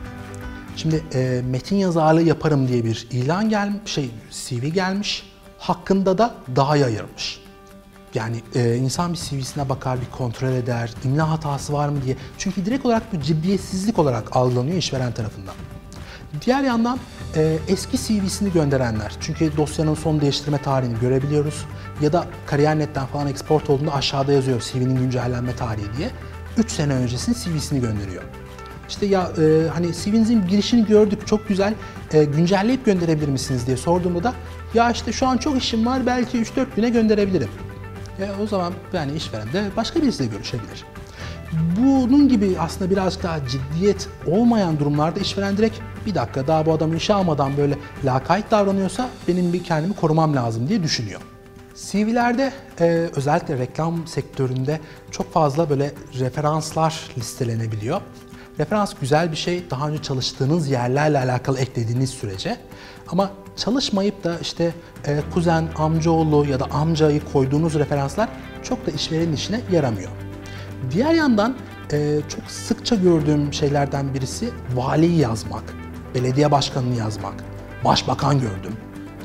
Şimdi 0.81 1.05
e, 1.15 1.43
metin 1.51 1.77
yazarlığı 1.77 2.23
yaparım 2.23 2.69
diye 2.69 2.85
bir 2.85 3.09
ilan 3.11 3.49
gelmiş, 3.49 3.93
şey 3.93 4.11
CV 4.31 4.67
gelmiş. 4.67 5.33
Hakkında 5.59 6.19
da 6.19 6.35
daha 6.57 6.77
yayılmış. 6.77 7.41
Yani 8.15 8.43
e, 8.55 8.77
insan 8.77 9.13
bir 9.13 9.19
CV'sine 9.19 9.69
bakar, 9.69 10.01
bir 10.01 10.17
kontrol 10.17 10.49
eder, 10.49 10.91
imla 11.05 11.31
hatası 11.31 11.73
var 11.73 11.89
mı 11.89 12.03
diye. 12.05 12.17
Çünkü 12.39 12.67
direkt 12.67 12.87
olarak 12.87 13.13
bu 13.13 13.21
ciddiyetsizlik 13.21 13.99
olarak 13.99 14.37
algılanıyor 14.37 14.77
işveren 14.77 15.13
tarafından. 15.13 15.55
Diğer 16.45 16.63
yandan 16.63 16.99
e, 17.37 17.59
eski 17.69 17.97
CV'sini 17.99 18.53
gönderenler. 18.53 19.13
Çünkü 19.21 19.57
dosyanın 19.57 19.95
son 19.95 20.21
değiştirme 20.21 20.63
tarihini 20.63 21.01
görebiliyoruz. 21.01 21.67
Ya 22.01 22.13
da 22.13 22.27
Kariyer.net'ten 22.47 23.07
falan 23.07 23.27
export 23.27 23.71
olduğunda 23.71 23.95
aşağıda 23.95 24.33
yazıyor 24.33 24.61
CV'nin 24.61 24.97
güncellenme 24.97 25.57
tarihi 25.57 25.97
diye. 25.99 26.11
3 26.57 26.71
sene 26.71 26.95
öncesinin 26.95 27.37
CV'sini 27.37 27.81
gönderiyor. 27.81 28.23
İşte 28.91 29.07
ya 29.07 29.31
e, 29.39 29.69
hani 29.69 29.93
CV'nizin 29.95 30.47
girişini 30.49 30.87
gördük 30.87 31.27
çok 31.27 31.49
güzel 31.49 31.75
e, 32.13 32.25
güncelleyip 32.25 32.85
gönderebilir 32.85 33.29
misiniz 33.29 33.67
diye 33.67 33.77
sorduğumda 33.77 34.23
da 34.23 34.35
ya 34.75 34.91
işte 34.91 35.13
şu 35.13 35.27
an 35.27 35.37
çok 35.37 35.59
işim 35.59 35.87
var 35.87 36.07
belki 36.07 36.39
3-4 36.39 36.67
güne 36.77 36.91
gönderebilirim. 36.91 37.49
E, 38.21 38.43
o 38.43 38.47
zaman 38.47 38.73
yani 38.93 39.13
işveren 39.13 39.53
de 39.53 39.65
başka 39.77 40.03
birisiyle 40.03 40.31
görüşebilir. 40.31 40.85
Bunun 41.79 42.29
gibi 42.29 42.57
aslında 42.59 42.91
birazcık 42.91 43.23
daha 43.23 43.39
ciddiyet 43.49 44.09
olmayan 44.27 44.79
durumlarda 44.79 45.21
işveren 45.21 45.57
direkt 45.57 45.79
bir 46.07 46.15
dakika 46.15 46.47
daha 46.47 46.67
bu 46.67 46.73
adamı 46.73 46.97
işe 46.97 47.15
almadan 47.15 47.57
böyle 47.57 47.79
lakayt 48.05 48.51
davranıyorsa 48.51 49.09
benim 49.29 49.53
bir 49.53 49.65
kendimi 49.65 49.95
korumam 49.95 50.37
lazım 50.37 50.69
diye 50.69 50.83
düşünüyor. 50.83 51.21
CV'lerde 51.75 52.53
e, 52.81 52.85
özellikle 53.17 53.59
reklam 53.59 54.07
sektöründe 54.07 54.81
çok 55.11 55.33
fazla 55.33 55.71
böyle 55.71 55.93
referanslar 56.19 57.11
listelenebiliyor. 57.19 58.01
Referans 58.61 58.95
güzel 59.01 59.33
bir 59.33 59.37
şey. 59.37 59.71
Daha 59.71 59.89
önce 59.89 60.03
çalıştığınız 60.03 60.71
yerlerle 60.71 61.19
alakalı 61.19 61.59
eklediğiniz 61.59 62.11
sürece. 62.11 62.57
Ama 63.09 63.31
çalışmayıp 63.57 64.25
da 64.25 64.39
işte 64.39 64.73
e, 65.07 65.21
kuzen, 65.35 65.69
amcaoğlu 65.77 66.47
ya 66.47 66.61
da 66.61 66.65
amcayı 66.65 67.25
koyduğunuz 67.33 67.75
referanslar 67.75 68.29
çok 68.63 68.87
da 68.87 68.91
işverenin 68.91 69.33
işine 69.33 69.61
yaramıyor. 69.73 70.11
Diğer 70.91 71.15
yandan 71.15 71.57
e, 71.93 72.21
çok 72.29 72.51
sıkça 72.51 72.97
gördüğüm 72.97 73.53
şeylerden 73.53 74.15
birisi 74.15 74.51
valiyi 74.75 75.19
yazmak, 75.19 75.65
belediye 76.15 76.51
başkanını 76.51 76.97
yazmak, 76.97 77.35
başbakan 77.85 78.41
gördüm. 78.41 78.73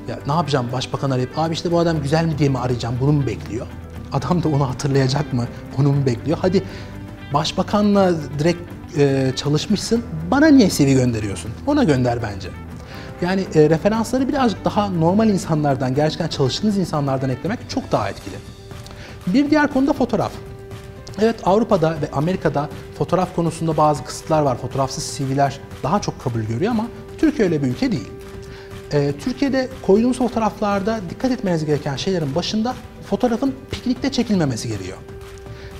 Ya 0.07 0.19
ne 0.27 0.33
yapacağım 0.33 0.67
başbakan 0.73 1.11
arayıp 1.11 1.39
abi 1.39 1.53
işte 1.53 1.71
bu 1.71 1.79
adam 1.79 2.01
güzel 2.01 2.25
mi 2.25 2.37
diye 2.37 2.49
mi 2.49 2.59
arayacağım 2.59 2.95
bunu 3.01 3.11
mu 3.11 3.27
bekliyor? 3.27 3.67
Adam 4.13 4.43
da 4.43 4.49
onu 4.49 4.69
hatırlayacak 4.69 5.33
mı? 5.33 5.47
Onu 5.79 5.91
mu 5.91 6.05
bekliyor? 6.05 6.37
Hadi 6.41 6.63
başbakanla 7.33 8.13
direkt 8.39 8.74
e, 8.97 9.31
çalışmışsın. 9.35 10.03
Bana 10.31 10.47
niye 10.47 10.69
CV 10.69 10.93
gönderiyorsun? 10.93 11.51
Ona 11.67 11.83
gönder 11.83 12.19
bence. 12.23 12.49
Yani 13.21 13.45
e, 13.55 13.69
referansları 13.69 14.27
birazcık 14.27 14.65
daha 14.65 14.89
normal 14.89 15.29
insanlardan, 15.29 15.95
gerçekten 15.95 16.27
çalıştığınız 16.27 16.77
insanlardan 16.77 17.29
eklemek 17.29 17.59
çok 17.69 17.91
daha 17.91 18.09
etkili. 18.09 18.35
Bir 19.27 19.49
diğer 19.49 19.73
konu 19.73 19.87
da 19.87 19.93
fotoğraf. 19.93 20.31
Evet 21.21 21.35
Avrupa'da 21.43 21.91
ve 21.91 22.11
Amerika'da 22.13 22.69
fotoğraf 22.97 23.35
konusunda 23.35 23.77
bazı 23.77 24.03
kısıtlar 24.03 24.41
var. 24.41 24.57
Fotoğrafsız 24.57 25.17
CV'ler 25.17 25.59
daha 25.83 26.01
çok 26.01 26.21
kabul 26.23 26.41
görüyor 26.41 26.71
ama 26.71 26.87
Türkiye 27.17 27.47
öyle 27.47 27.63
bir 27.63 27.67
ülke 27.67 27.91
değil. 27.91 28.11
Ee, 28.93 29.13
Türkiye'de 29.19 29.69
koyduğunuz 29.81 30.17
fotoğraflarda 30.17 30.99
dikkat 31.09 31.31
etmeniz 31.31 31.65
gereken 31.65 31.95
şeylerin 31.95 32.35
başında 32.35 32.75
fotoğrafın 33.09 33.55
piknikte 33.71 34.11
çekilmemesi 34.11 34.67
gerekiyor. 34.67 34.97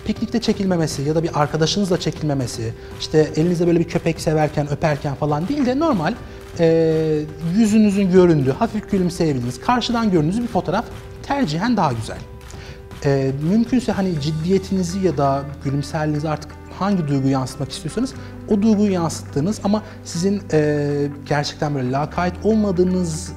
Piknikte 0.06 0.42
çekilmemesi 0.42 1.02
ya 1.02 1.16
da 1.16 1.24
bir 1.24 1.42
arkadaşınızla 1.42 2.00
çekilmemesi, 2.00 2.74
işte 3.00 3.30
elinizde 3.36 3.68
böyle 3.68 3.80
bir 3.80 3.88
köpek 3.88 4.22
severken, 4.22 4.72
öperken 4.72 5.16
falan 5.16 5.48
değil 5.48 5.66
de 5.66 5.80
normal 5.80 6.14
e, 6.60 7.20
yüzünüzün 7.58 8.12
göründüğü, 8.12 8.52
hafif 8.52 8.92
gülümseyebildiğiniz, 8.92 9.60
karşıdan 9.60 10.12
gördüğünüz 10.12 10.42
bir 10.42 10.48
fotoğraf 10.48 10.86
tercihen 11.24 11.78
daha 11.78 11.94
güzel. 11.94 12.18
E, 13.06 13.32
mümkünse 13.50 13.92
hani 13.92 14.22
ciddiyetinizi 14.22 15.00
ya 15.00 15.18
da 15.18 15.44
gülümserliğinizi 15.64 16.30
artık 16.30 16.52
hangi 16.80 17.08
duyguyu 17.08 17.32
yansıtmak 17.32 17.72
istiyorsanız 17.72 18.14
o 18.50 18.62
duyguyu 18.62 18.92
yansıttığınız 18.92 19.62
ama 19.64 19.84
sizin 20.04 20.42
e, 20.54 21.08
gerçekten 21.26 21.76
böyle 21.76 21.92
lakayt 21.92 22.34
olmadığınız 22.44 23.34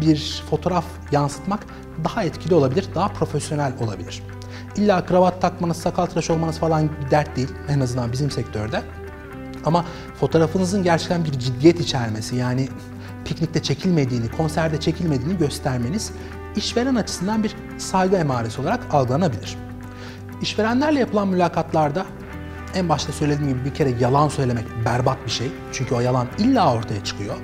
bir 0.00 0.42
fotoğraf 0.50 0.84
yansıtmak 1.12 1.66
daha 2.04 2.24
etkili 2.24 2.54
olabilir, 2.54 2.88
daha 2.94 3.08
profesyonel 3.08 3.72
olabilir. 3.80 4.22
İlla 4.76 5.06
kravat 5.06 5.40
takmanız, 5.40 5.76
sakal 5.76 6.06
tıraş 6.06 6.30
olmanız 6.30 6.58
falan 6.58 6.88
bir 7.04 7.10
dert 7.10 7.36
değil 7.36 7.48
en 7.68 7.80
azından 7.80 8.12
bizim 8.12 8.30
sektörde. 8.30 8.82
Ama 9.64 9.84
fotoğrafınızın 10.20 10.82
gerçekten 10.82 11.24
bir 11.24 11.30
ciddiyet 11.30 11.80
içermesi 11.80 12.36
yani 12.36 12.68
piknikte 13.24 13.62
çekilmediğini, 13.62 14.30
konserde 14.30 14.80
çekilmediğini 14.80 15.38
göstermeniz 15.38 16.12
işveren 16.56 16.94
açısından 16.94 17.42
bir 17.44 17.56
saygı 17.78 18.16
emaresi 18.16 18.60
olarak 18.60 18.94
algılanabilir. 18.94 19.56
İşverenlerle 20.42 21.00
yapılan 21.00 21.28
mülakatlarda 21.28 22.06
en 22.74 22.88
başta 22.88 23.12
söylediğim 23.12 23.52
gibi 23.52 23.64
bir 23.64 23.74
kere 23.74 23.90
yalan 24.00 24.28
söylemek 24.28 24.64
berbat 24.84 25.24
bir 25.26 25.30
şey. 25.30 25.46
Çünkü 25.72 25.94
o 25.94 26.00
yalan 26.00 26.26
illa 26.38 26.74
ortaya 26.74 27.04
çıkıyor. 27.04 27.34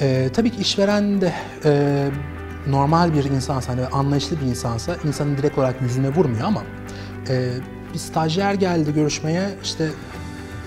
Ee, 0.00 0.28
tabii 0.34 0.50
ki 0.50 0.60
işveren 0.60 1.20
de 1.20 1.32
e, 1.64 2.10
normal 2.66 3.14
bir 3.14 3.24
insansa, 3.24 3.72
hani 3.72 3.86
anlayışlı 3.86 4.40
bir 4.40 4.46
insansa 4.46 4.96
insanın 5.04 5.36
direkt 5.36 5.58
olarak 5.58 5.82
yüzüne 5.82 6.08
vurmuyor 6.08 6.44
ama 6.44 6.62
e, 7.28 7.54
bir 7.94 7.98
stajyer 7.98 8.54
geldi 8.54 8.94
görüşmeye 8.94 9.50
işte 9.62 9.90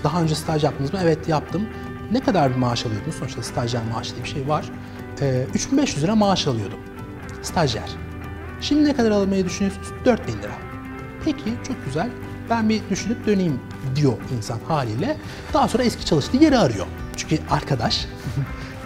daha 0.04 0.22
önce 0.22 0.34
staj 0.34 0.64
yaptınız 0.64 0.92
mı? 0.92 0.98
Evet 1.02 1.28
yaptım. 1.28 1.62
Ne 2.12 2.20
kadar 2.20 2.50
bir 2.50 2.56
maaş 2.56 2.86
alıyordunuz? 2.86 3.14
Sonuçta 3.14 3.42
stajyer 3.42 3.82
maaşı 3.94 4.14
diye 4.14 4.24
bir 4.24 4.28
şey 4.28 4.48
var. 4.48 4.70
E, 5.20 5.46
3500 5.54 6.04
lira 6.04 6.16
maaş 6.16 6.46
alıyordum. 6.46 6.78
Stajyer. 7.42 7.90
Şimdi 8.60 8.84
ne 8.84 8.96
kadar 8.96 9.10
almayı 9.10 9.44
düşünüyorsunuz? 9.44 9.88
4000 10.04 10.32
lira. 10.32 10.52
Peki 11.24 11.54
çok 11.66 11.84
güzel. 11.84 12.10
Ben 12.50 12.68
bir 12.68 12.82
düşünüp 12.90 13.26
döneyim 13.26 13.60
diyor 13.96 14.12
insan 14.36 14.58
haliyle. 14.68 15.16
Daha 15.54 15.68
sonra 15.68 15.82
eski 15.82 16.04
çalıştığı 16.04 16.36
yeri 16.36 16.58
arıyor. 16.58 16.86
Çünkü 17.16 17.38
arkadaş. 17.50 18.06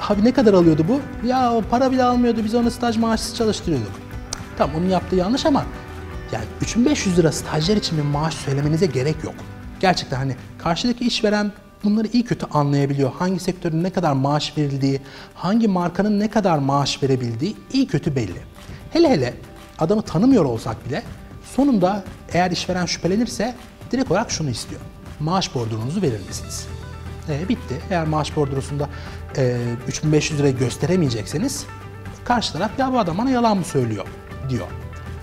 Abi 0.08 0.24
ne 0.24 0.32
kadar 0.32 0.54
alıyordu 0.54 0.84
bu? 0.88 1.26
Ya 1.26 1.60
para 1.70 1.92
bile 1.92 2.04
almıyordu. 2.04 2.40
Biz 2.44 2.54
onu 2.54 2.70
staj 2.70 2.96
maaşsız 2.96 3.36
çalıştırıyorduk. 3.36 3.92
Tamam 4.58 4.76
onun 4.76 4.88
yaptığı 4.88 5.16
yanlış 5.16 5.46
ama 5.46 5.64
yani 6.32 6.44
3500 6.62 7.18
lira 7.18 7.32
stajyer 7.32 7.76
için 7.76 7.98
bir 7.98 8.02
maaş 8.02 8.34
söylemenize 8.34 8.86
gerek 8.86 9.24
yok. 9.24 9.34
Gerçekten 9.80 10.16
hani 10.16 10.36
karşıdaki 10.58 11.04
işveren 11.06 11.52
bunları 11.84 12.08
iyi 12.12 12.24
kötü 12.24 12.46
anlayabiliyor. 12.46 13.12
Hangi 13.18 13.40
sektörün 13.40 13.82
ne 13.82 13.90
kadar 13.90 14.12
maaş 14.12 14.58
verildiği, 14.58 15.00
hangi 15.34 15.68
markanın 15.68 16.20
ne 16.20 16.30
kadar 16.30 16.58
maaş 16.58 17.02
verebildiği 17.02 17.56
iyi 17.72 17.86
kötü 17.86 18.16
belli. 18.16 18.42
Hele 18.90 19.10
hele 19.10 19.34
adamı 19.78 20.02
tanımıyor 20.02 20.44
olsak 20.44 20.88
bile 20.88 21.02
sonunda 21.56 22.04
eğer 22.32 22.50
işveren 22.50 22.86
şüphelenirse 22.86 23.54
direkt 23.90 24.10
olarak 24.10 24.30
şunu 24.30 24.50
istiyor. 24.50 24.80
Maaş 25.20 25.54
bordronunuzu 25.54 26.02
verir 26.02 26.20
misiniz? 26.28 26.66
E, 27.28 27.48
bitti. 27.48 27.80
Eğer 27.90 28.06
maaş 28.06 28.36
bordrosunda 28.36 28.88
e, 29.36 29.56
3500 29.88 30.40
lirayı 30.40 30.56
gösteremeyecekseniz 30.56 31.66
karşı 32.24 32.52
taraf 32.52 32.70
ya 32.78 32.92
bu 32.92 32.98
adam 32.98 33.18
bana 33.18 33.30
yalan 33.30 33.56
mı 33.56 33.64
söylüyor 33.64 34.06
diyor. 34.48 34.66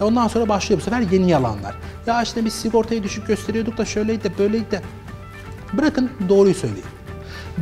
E 0.01 0.03
ondan 0.03 0.27
sonra 0.27 0.49
başlıyor 0.49 0.81
bu 0.81 0.83
sefer 0.83 1.01
yeni 1.01 1.31
yalanlar. 1.31 1.75
Ya 2.07 2.21
işte 2.21 2.45
biz 2.45 2.53
sigortayı 2.53 3.03
düşük 3.03 3.27
gösteriyorduk 3.27 3.77
da 3.77 3.85
şöyleydi 3.85 4.23
de 4.23 4.37
böyleydi 4.37 4.71
de. 4.71 4.81
Bırakın 5.73 6.11
doğruyu 6.29 6.55
söyleyin. 6.55 6.85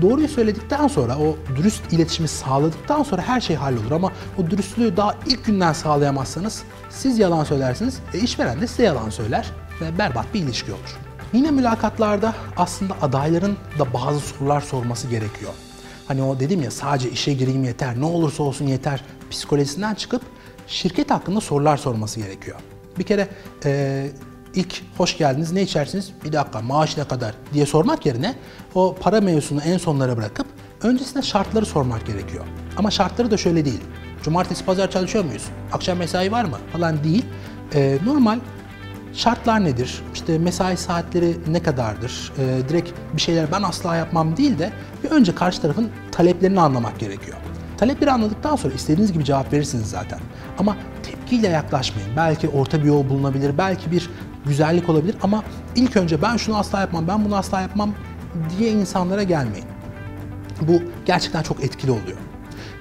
Doğruyu 0.02 0.28
söyledikten 0.28 0.88
sonra, 0.88 1.18
o 1.18 1.38
dürüst 1.56 1.94
iletişimi 1.94 2.28
sağladıktan 2.28 3.04
sonra 3.04 3.22
her 3.22 3.42
şey 3.42 3.56
hallolur. 3.56 3.92
Ama 3.92 4.12
o 4.38 4.50
dürüstlüğü 4.50 4.98
daha 4.98 5.16
ilk 5.26 5.46
günden 5.46 5.74
sağlayamazsanız 5.74 6.64
siz 6.90 7.20
yalan 7.20 7.44
söylersiniz, 7.44 8.00
e 8.14 8.20
işveren 8.20 8.62
de 8.62 8.68
size 8.68 8.84
yalan 8.84 9.10
söyler. 9.10 9.52
ve 9.82 9.98
berbat 9.98 10.34
bir 10.34 10.40
ilişki 10.40 10.72
olur. 10.72 11.07
Yine 11.34 11.52
mülakatlarda 11.52 12.36
aslında 12.58 12.96
adayların 13.02 13.58
da 13.80 13.94
bazı 13.94 14.20
sorular 14.20 14.62
sorması 14.62 15.08
gerekiyor. 15.08 15.54
Hani 16.08 16.24
o 16.24 16.40
dedim 16.40 16.62
ya 16.62 16.72
sadece 16.72 17.12
işe 17.12 17.34
gireyim 17.34 17.64
yeter, 17.64 18.00
ne 18.00 18.06
olursa 18.06 18.44
olsun 18.44 18.68
yeter 18.68 19.04
psikolojisinden 19.32 19.96
çıkıp 19.96 20.22
şirket 20.68 21.12
hakkında 21.12 21.42
sorular 21.42 21.78
sorması 21.78 22.20
gerekiyor. 22.20 22.58
Bir 23.00 23.04
kere 23.04 23.28
e, 23.66 24.08
ilk 24.56 24.82
hoş 24.98 25.18
geldiniz 25.18 25.52
ne 25.52 25.62
içersiniz? 25.62 26.12
Bir 26.24 26.34
dakika 26.34 26.62
maaş 26.62 26.98
ne 26.98 27.04
kadar 27.04 27.34
diye 27.54 27.66
sormak 27.66 28.06
yerine 28.06 28.36
o 28.76 28.96
para 29.00 29.22
mevzusunu 29.22 29.62
en 29.62 29.78
sonlara 29.78 30.18
bırakıp 30.18 30.48
öncesinde 30.84 31.22
şartları 31.22 31.66
sormak 31.66 32.08
gerekiyor. 32.08 32.46
Ama 32.78 32.92
şartları 32.92 33.32
da 33.32 33.38
şöyle 33.38 33.66
değil. 33.66 33.82
Cumartesi 34.24 34.66
pazar 34.66 34.92
çalışıyor 34.92 35.24
muyuz? 35.26 35.46
Akşam 35.74 35.98
mesai 35.98 36.32
var 36.32 36.46
mı? 36.46 36.58
Falan 36.74 37.04
değil. 37.04 37.26
E, 37.76 37.98
normal 38.06 38.40
şartlar 39.18 39.64
nedir? 39.64 40.02
İşte 40.14 40.38
mesai 40.38 40.78
saatleri 40.78 41.38
ne 41.48 41.64
kadardır? 41.64 42.32
E, 42.38 42.70
direkt 42.70 42.92
bir 43.14 43.22
şeyler 43.22 43.52
ben 43.52 43.64
asla 43.64 43.96
yapmam 43.96 44.38
değil 44.38 44.60
de 44.60 44.72
bir 45.04 45.12
önce 45.12 45.36
karşı 45.36 45.62
tarafın 45.62 45.90
taleplerini 46.12 46.62
anlamak 46.62 47.00
gerekiyor. 47.00 47.38
Talepleri 47.78 48.12
anladıktan 48.12 48.56
sonra 48.56 48.74
istediğiniz 48.74 49.14
gibi 49.14 49.26
cevap 49.26 49.54
verirsiniz 49.54 49.90
zaten. 49.90 50.20
Ama 50.60 50.78
tepkiyle 51.04 51.48
yaklaşmayın. 51.48 52.10
Belki 52.18 52.50
orta 52.50 52.80
bir 52.80 52.86
yol 52.86 53.10
bulunabilir, 53.10 53.58
belki 53.58 53.92
bir 53.92 54.10
güzellik 54.46 54.90
olabilir 54.90 55.16
ama 55.24 55.44
ilk 55.76 55.98
önce 55.98 56.22
ben 56.22 56.38
şunu 56.38 56.58
asla 56.58 56.80
yapmam, 56.80 57.08
ben 57.08 57.26
bunu 57.26 57.36
asla 57.36 57.62
yapmam 57.62 57.94
diye 58.58 58.72
insanlara 58.72 59.24
gelmeyin. 59.24 59.66
Bu 60.62 60.82
gerçekten 61.06 61.44
çok 61.44 61.64
etkili 61.64 61.92
oluyor. 61.92 62.18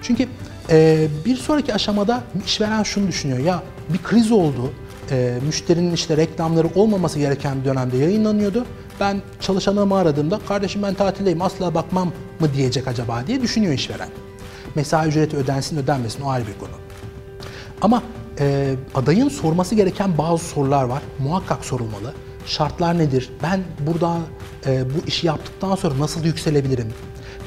Çünkü 0.02 0.28
e, 0.70 1.08
bir 1.24 1.36
sonraki 1.36 1.74
aşamada 1.74 2.22
işveren 2.46 2.82
şunu 2.82 3.08
düşünüyor. 3.08 3.38
Ya 3.38 3.62
bir 3.88 4.02
kriz 4.02 4.32
oldu, 4.32 4.72
e, 5.10 5.38
müşterinin 5.46 5.92
işte 5.92 6.16
reklamları 6.16 6.68
olmaması 6.74 7.18
gereken 7.18 7.64
dönemde 7.64 7.96
yayınlanıyordu. 7.96 8.66
Ben 9.00 9.22
çalışanımı 9.40 9.96
aradığımda 9.96 10.40
kardeşim 10.48 10.82
ben 10.82 10.94
tatildeyim 10.94 11.42
asla 11.42 11.74
bakmam 11.74 12.12
mı 12.40 12.54
diyecek 12.54 12.88
acaba 12.88 13.26
diye 13.26 13.42
düşünüyor 13.42 13.72
işveren. 13.72 14.08
Mesai 14.74 15.08
ücreti 15.08 15.36
ödensin 15.36 15.76
ödenmesin 15.76 16.22
o 16.22 16.28
ayrı 16.30 16.46
bir 16.46 16.58
konu. 16.58 16.70
Ama 17.82 18.02
e, 18.40 18.74
adayın 18.94 19.28
sorması 19.28 19.74
gereken 19.74 20.18
bazı 20.18 20.44
sorular 20.44 20.84
var. 20.84 21.02
Muhakkak 21.18 21.64
sorulmalı. 21.64 22.14
Şartlar 22.46 22.98
nedir? 22.98 23.30
Ben 23.42 23.60
burada 23.80 24.16
e, 24.66 24.84
bu 24.84 25.06
işi 25.06 25.26
yaptıktan 25.26 25.74
sonra 25.74 25.98
nasıl 25.98 26.24
yükselebilirim? 26.24 26.92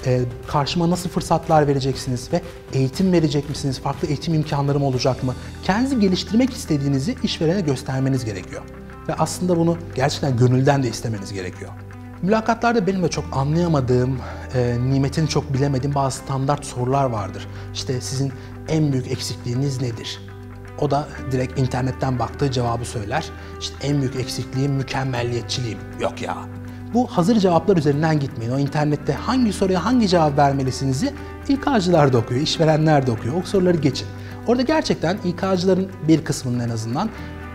E, 0.05 0.21
karşıma 0.47 0.89
nasıl 0.89 1.09
fırsatlar 1.09 1.67
vereceksiniz 1.67 2.33
ve 2.33 2.41
eğitim 2.73 3.11
verecek 3.11 3.49
misiniz? 3.49 3.79
Farklı 3.79 4.07
eğitim 4.07 4.33
imkanlarım 4.33 4.83
olacak 4.83 5.23
mı? 5.23 5.35
Kendinizi 5.63 5.99
geliştirmek 5.99 6.53
istediğinizi 6.53 7.15
işverene 7.23 7.61
göstermeniz 7.61 8.25
gerekiyor. 8.25 8.61
Ve 9.07 9.13
aslında 9.13 9.57
bunu 9.57 9.77
gerçekten 9.95 10.37
gönülden 10.37 10.83
de 10.83 10.89
istemeniz 10.89 11.33
gerekiyor. 11.33 11.71
Mülakatlarda 12.21 12.87
benim 12.87 13.03
de 13.03 13.09
çok 13.09 13.25
anlayamadığım, 13.31 14.19
e, 14.55 14.77
nimetini 14.79 15.27
çok 15.27 15.53
bilemediğim 15.53 15.95
bazı 15.95 16.17
standart 16.17 16.65
sorular 16.65 17.05
vardır. 17.05 17.47
İşte 17.73 18.01
sizin 18.01 18.33
en 18.67 18.91
büyük 18.91 19.11
eksikliğiniz 19.11 19.81
nedir? 19.81 20.19
O 20.79 20.91
da 20.91 21.07
direkt 21.31 21.59
internetten 21.59 22.19
baktığı 22.19 22.51
cevabı 22.51 22.85
söyler. 22.85 23.25
İşte 23.59 23.75
en 23.87 24.01
büyük 24.01 24.15
eksikliğim 24.15 24.71
mükemmelliyetçiliğim. 24.71 25.79
Yok 25.99 26.21
ya. 26.21 26.37
Bu 26.93 27.07
hazır 27.07 27.39
cevaplar 27.39 27.77
üzerinden 27.77 28.19
gitmeyin. 28.19 28.51
O 28.51 28.59
internette 28.59 29.13
hangi 29.13 29.53
soruya 29.53 29.85
hangi 29.85 30.07
cevap 30.07 30.37
vermelisinizi 30.37 31.13
İK'cılar 31.47 32.13
da 32.13 32.17
okuyor, 32.17 32.41
işverenler 32.41 33.07
de 33.07 33.11
okuyor. 33.11 33.35
O 33.35 33.45
soruları 33.45 33.77
geçin. 33.77 34.07
Orada 34.47 34.61
gerçekten 34.61 35.17
İK'cıların 35.25 35.87
bir 36.07 36.23
kısmının 36.23 36.59
en 36.59 36.69
azından 36.69 37.09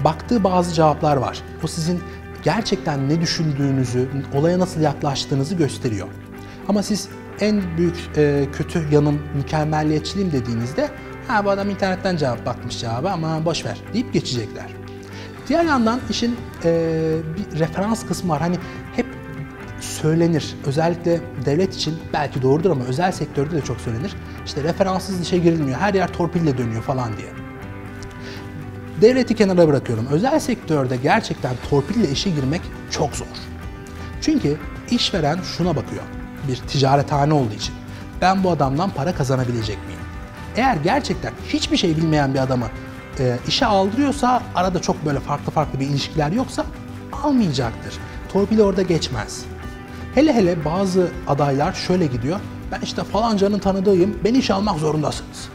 baktığı 0.05 0.45
bazı 0.45 0.75
cevaplar 0.75 1.17
var. 1.17 1.43
O 1.65 1.67
sizin 1.67 2.01
gerçekten 2.43 3.09
ne 3.09 3.21
düşündüğünüzü, 3.21 4.09
olaya 4.35 4.59
nasıl 4.59 4.81
yaklaştığınızı 4.81 5.55
gösteriyor. 5.55 6.09
Ama 6.69 6.83
siz 6.83 7.09
en 7.41 7.63
büyük 7.77 8.11
e, 8.17 8.47
kötü 8.53 8.85
yanım 8.93 9.19
mükemmelliyetçiliğim 9.37 10.33
dediğinizde 10.33 10.91
ha 11.29 11.45
bu 11.45 11.51
adam 11.51 11.71
internetten 11.71 12.17
cevap 12.17 12.47
bakmış 12.47 12.81
cevaba 12.81 13.11
ama 13.11 13.45
boş 13.45 13.65
ver 13.65 13.79
deyip 13.95 14.13
geçecekler. 14.13 14.67
Diğer 15.49 15.65
yandan 15.65 16.01
işin 16.11 16.37
e, 16.65 17.17
bir 17.37 17.59
referans 17.59 18.07
kısmı 18.07 18.33
var. 18.33 18.41
Hani 18.41 18.57
hep 18.97 19.07
söylenir. 19.85 20.55
Özellikle 20.67 21.21
devlet 21.45 21.75
için 21.75 21.99
belki 22.13 22.43
doğrudur 22.43 22.71
ama 22.71 22.85
özel 22.85 23.13
sektörde 23.13 23.57
de 23.57 23.61
çok 23.61 23.81
söylenir. 23.81 24.15
İşte 24.47 24.63
referanssız 24.63 25.21
işe 25.21 25.39
girilmiyor. 25.39 25.79
Her 25.79 25.95
yer 25.95 26.13
torpille 26.13 26.59
dönüyor 26.59 26.83
falan 26.83 27.17
diye. 27.17 27.29
Devleti 29.01 29.35
kenara 29.35 29.69
bırakıyorum. 29.69 30.07
Özel 30.11 30.41
sektörde 30.41 30.97
gerçekten 30.97 31.53
torpille 31.71 32.11
işe 32.11 32.31
girmek 32.31 32.61
çok 32.91 33.17
zor. 33.17 33.27
Çünkü 34.21 34.57
işveren 34.91 35.39
şuna 35.57 35.77
bakıyor. 35.77 36.03
Bir 36.49 36.57
ticarethane 36.57 37.35
olduğu 37.35 37.55
için. 37.55 37.75
Ben 38.21 38.45
bu 38.45 38.51
adamdan 38.51 38.91
para 38.91 39.15
kazanabilecek 39.15 39.79
miyim? 39.87 40.01
Eğer 40.57 40.77
gerçekten 40.77 41.33
hiçbir 41.49 41.77
şey 41.77 41.97
bilmeyen 41.97 42.35
bir 42.35 42.39
adamı 42.39 42.67
e, 43.19 43.39
işe 43.49 43.67
aldırıyorsa, 43.67 44.43
arada 44.55 44.83
çok 44.83 45.05
böyle 45.07 45.21
farklı 45.21 45.53
farklı 45.53 45.81
bir 45.81 45.87
ilişkiler 45.87 46.33
yoksa 46.33 46.67
almayacaktır. 47.13 47.95
Torpil 48.33 48.61
orada 48.61 48.83
geçmez. 48.83 49.45
Hele 50.15 50.33
hele 50.33 50.65
bazı 50.65 51.11
adaylar 51.27 51.73
şöyle 51.73 52.07
gidiyor. 52.07 52.41
Ben 52.73 52.81
işte 52.81 53.05
falancanın 53.05 53.59
tanıdığıyım, 53.59 54.19
beni 54.25 54.39
iş 54.39 54.51
almak 54.51 54.79
zorundasınız. 54.79 55.49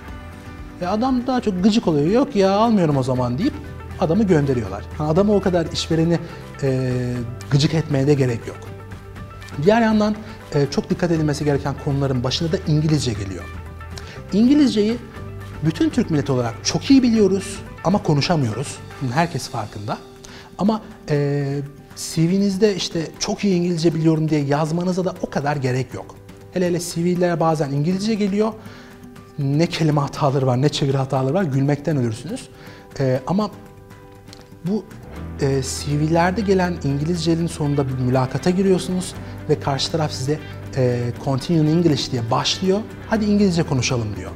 E 0.81 0.87
adam 0.87 1.27
daha 1.27 1.41
çok 1.41 1.63
gıcık 1.63 1.87
oluyor. 1.87 2.07
Yok 2.07 2.35
ya 2.35 2.51
almıyorum 2.51 2.97
o 2.97 3.03
zaman 3.03 3.37
deyip 3.37 3.53
adamı 3.99 4.23
gönderiyorlar. 4.23 4.83
Yani 4.99 5.09
adamı 5.09 5.35
o 5.35 5.41
kadar 5.41 5.65
işvereni 5.65 6.19
e, 6.63 6.91
gıcık 7.51 7.73
etmeye 7.73 8.07
de 8.07 8.13
gerek 8.13 8.47
yok. 8.47 8.57
Diğer 9.63 9.81
yandan 9.81 10.15
e, 10.55 10.65
çok 10.71 10.89
dikkat 10.89 11.11
edilmesi 11.11 11.45
gereken 11.45 11.75
konuların 11.85 12.23
başında 12.23 12.51
da 12.51 12.57
İngilizce 12.67 13.13
geliyor. 13.13 13.43
İngilizceyi 14.33 14.97
bütün 15.65 15.89
Türk 15.89 16.11
milleti 16.11 16.31
olarak 16.31 16.53
çok 16.63 16.91
iyi 16.91 17.03
biliyoruz 17.03 17.59
ama 17.83 18.03
konuşamıyoruz. 18.03 18.77
Herkes 19.13 19.49
farkında. 19.49 19.97
Ama 20.57 20.81
e, 21.09 21.59
CV'nizde 21.99 22.75
işte 22.75 23.07
çok 23.19 23.43
iyi 23.43 23.55
İngilizce 23.55 23.95
biliyorum 23.95 24.29
diye 24.29 24.41
yazmanıza 24.41 25.05
da 25.05 25.15
o 25.21 25.29
kadar 25.29 25.55
gerek 25.55 25.93
yok. 25.93 26.15
Hele 26.53 26.65
hele 26.67 26.79
CV'ler 26.79 27.39
bazen 27.39 27.71
İngilizce 27.71 28.15
geliyor. 28.15 28.53
Ne 29.39 29.67
kelime 29.67 30.01
hataları 30.01 30.47
var, 30.47 30.61
ne 30.61 30.69
çeviri 30.69 30.97
hataları 30.97 31.33
var. 31.33 31.43
Gülmekten 31.43 31.97
ölürsünüz. 31.97 32.49
E, 32.99 33.19
ama 33.27 33.51
bu 34.65 34.85
e, 35.41 35.61
CV'lerde 35.61 36.41
gelen 36.41 36.75
İngilizcenin 36.83 37.47
sonunda 37.47 37.87
bir 37.87 37.93
mülakata 37.93 38.49
giriyorsunuz 38.49 39.13
ve 39.49 39.59
karşı 39.59 39.91
taraf 39.91 40.11
size 40.11 40.39
e, 40.77 40.99
Continue 41.25 41.61
in 41.61 41.77
English 41.77 42.11
diye 42.11 42.31
başlıyor. 42.31 42.79
Hadi 43.09 43.25
İngilizce 43.25 43.63
konuşalım 43.63 44.15
diyor. 44.15 44.31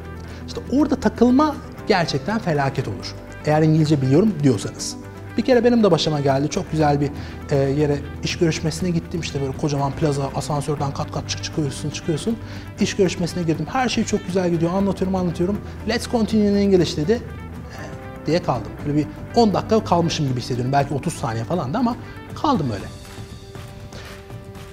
İşte 0.47 0.61
orada 0.71 0.95
takılma 0.95 1.55
gerçekten 1.87 2.39
felaket 2.39 2.87
olur. 2.87 3.15
Eğer 3.45 3.61
İngilizce 3.61 4.01
biliyorum 4.01 4.33
diyorsanız. 4.43 5.02
Bir 5.37 5.41
kere 5.41 5.63
benim 5.63 5.83
de 5.83 5.91
başıma 5.91 6.19
geldi. 6.19 6.49
Çok 6.49 6.71
güzel 6.71 7.01
bir 7.01 7.09
e, 7.51 7.55
yere 7.55 7.97
iş 8.23 8.37
görüşmesine 8.37 8.89
gittim. 8.89 9.21
İşte 9.21 9.41
böyle 9.41 9.57
kocaman 9.57 9.91
plaza, 9.91 10.29
asansörden 10.35 10.93
kat 10.93 11.11
kat 11.11 11.29
çık 11.29 11.43
çıkıyorsun, 11.43 11.89
çıkıyorsun. 11.89 12.37
İş 12.79 12.95
görüşmesine 12.95 13.43
girdim. 13.43 13.65
Her 13.71 13.89
şey 13.89 14.03
çok 14.03 14.25
güzel 14.25 14.49
gidiyor. 14.49 14.73
Anlatıyorum, 14.73 15.15
anlatıyorum. 15.15 15.57
Let's 15.89 16.11
continue 16.11 16.47
in 16.47 16.55
English 16.55 16.97
dedi. 16.97 17.11
E, 17.13 18.27
diye 18.27 18.43
kaldım. 18.43 18.71
Böyle 18.85 18.97
bir 18.97 19.07
10 19.35 19.53
dakika 19.53 19.83
kalmışım 19.83 20.27
gibi 20.27 20.39
hissediyorum. 20.39 20.71
Belki 20.73 20.93
30 20.93 21.13
saniye 21.13 21.43
falan 21.43 21.73
da 21.73 21.79
ama 21.79 21.95
kaldım 22.35 22.71
öyle. 22.71 22.85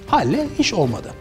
Halle 0.07 0.47
iş 0.59 0.73
olmadı. 0.73 1.11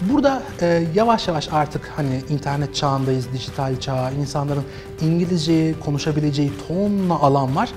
Burada 0.00 0.42
e, 0.60 0.86
yavaş 0.94 1.28
yavaş 1.28 1.48
artık 1.52 1.92
hani 1.96 2.22
internet 2.28 2.74
çağındayız, 2.74 3.32
dijital 3.32 3.80
çağ, 3.80 4.10
insanların 4.10 4.64
İngilizceyi 5.00 5.80
konuşabileceği 5.80 6.52
tonla 6.68 7.14
alan 7.14 7.56
var. 7.56 7.70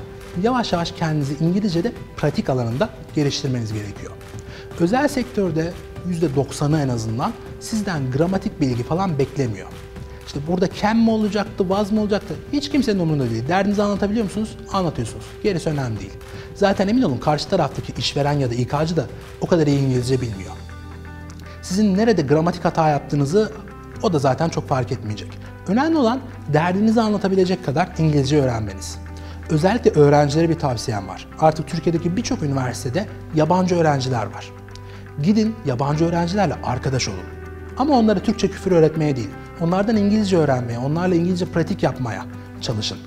Yavaş 0.44 0.74
yavaş 0.74 0.92
kendinizi 0.92 1.44
İngilizce'de 1.44 1.92
pratik 2.18 2.50
alanında 2.50 2.90
geliştirmeniz 3.16 3.74
gerekiyor. 3.74 4.12
Özel 4.80 5.08
sektörde 5.08 5.74
%90'ı 6.10 6.80
en 6.80 6.90
azından 6.90 7.34
sizden 7.60 8.12
gramatik 8.12 8.62
bilgi 8.62 8.84
falan 8.84 9.20
beklemiyor. 9.20 9.68
İşte 10.28 10.40
burada 10.48 10.68
kem 10.68 11.00
mi 11.00 11.10
olacaktı, 11.10 11.70
vaz 11.70 11.92
mı 11.92 12.02
olacaktı? 12.02 12.36
Hiç 12.54 12.70
kimsenin 12.70 13.00
umurunda 13.00 13.30
değil. 13.30 13.48
Derdinizi 13.48 13.84
anlatabiliyor 13.84 14.24
musunuz? 14.24 14.58
Anlatıyorsunuz. 14.74 15.26
Gerisi 15.44 15.70
önemli 15.70 16.00
değil. 16.00 16.14
Zaten 16.56 16.88
emin 16.88 17.02
olun 17.02 17.18
karşı 17.18 17.50
taraftaki 17.50 17.94
işveren 17.98 18.34
ya 18.34 18.50
da 18.50 18.54
İK'cı 18.54 18.98
da 18.98 19.06
o 19.42 19.48
kadar 19.48 19.68
iyi 19.68 19.80
İngilizce 19.80 20.22
bilmiyor. 20.22 20.52
Sizin 21.62 21.98
nerede 21.98 22.22
gramatik 22.22 22.66
hata 22.66 22.90
yaptığınızı 22.90 23.52
o 24.04 24.14
da 24.14 24.20
zaten 24.20 24.50
çok 24.50 24.68
fark 24.68 24.92
etmeyecek. 24.92 25.30
Önemli 25.68 25.98
olan 25.98 26.20
derdinizi 26.54 27.02
anlatabilecek 27.02 27.66
kadar 27.66 27.90
İngilizce 27.98 28.42
öğrenmeniz. 28.42 28.98
Özellikle 29.50 29.92
öğrencilere 29.92 30.50
bir 30.50 30.60
tavsiyem 30.60 31.08
var. 31.08 31.28
Artık 31.40 31.68
Türkiye'deki 31.68 32.18
birçok 32.18 32.44
üniversitede 32.44 33.08
yabancı 33.36 33.76
öğrenciler 33.76 34.26
var. 34.26 34.52
Gidin 35.24 35.56
yabancı 35.66 36.06
öğrencilerle 36.06 36.56
arkadaş 36.64 37.08
olun. 37.08 37.20
Ama 37.78 38.00
onlara 38.00 38.20
Türkçe 38.20 38.48
küfür 38.48 38.72
öğretmeye 38.72 39.16
değil, 39.16 39.30
onlardan 39.62 39.98
İngilizce 39.98 40.38
öğrenmeye, 40.38 40.80
onlarla 40.80 41.16
İngilizce 41.16 41.46
pratik 41.46 41.84
yapmaya 41.84 42.26
çalışın. 42.62 42.98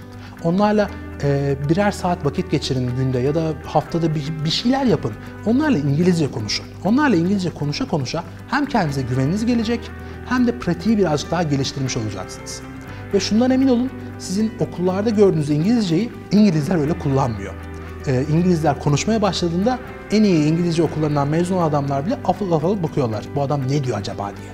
Onlarla 0.45 0.91
e, 1.23 1.57
birer 1.69 1.91
saat 1.91 2.27
vakit 2.27 2.51
geçirin 2.51 2.97
günde 2.97 3.19
ya 3.19 3.35
da 3.35 3.53
haftada 3.67 4.15
bir, 4.15 4.45
bir 4.45 4.51
şeyler 4.51 4.85
yapın. 4.85 5.13
Onlarla 5.47 5.79
İngilizce 5.79 6.31
konuşun. 6.31 6.67
Onlarla 6.85 7.17
İngilizce 7.17 7.51
konuşa 7.51 7.89
konuşa 7.89 8.25
hem 8.51 8.67
kendinize 8.67 9.03
güveniniz 9.03 9.47
gelecek 9.47 9.91
hem 10.29 10.47
de 10.47 10.59
pratiği 10.59 10.99
birazcık 10.99 11.31
daha 11.31 11.43
geliştirmiş 11.43 11.97
olacaksınız. 11.97 12.63
Ve 13.15 13.21
şundan 13.21 13.51
emin 13.51 13.69
olun, 13.69 13.91
sizin 14.23 14.53
okullarda 14.61 15.11
gördüğünüz 15.11 15.51
İngilizceyi 15.51 16.13
İngilizler 16.31 16.77
öyle 16.77 16.99
kullanmıyor. 16.99 17.55
Ee, 18.07 18.25
İngilizler 18.33 18.81
konuşmaya 18.81 19.23
başladığında 19.23 19.79
en 20.11 20.23
iyi 20.23 20.47
İngilizce 20.47 20.83
okullarından 20.83 21.29
mezun 21.29 21.57
adamlar 21.57 22.07
bile 22.07 22.19
afıl 22.25 22.53
afıl 22.53 22.83
bakıyorlar. 22.83 23.25
Bu 23.35 23.43
adam 23.43 23.69
ne 23.69 23.85
diyor 23.85 23.99
acaba 23.99 24.33
diye. 24.37 24.53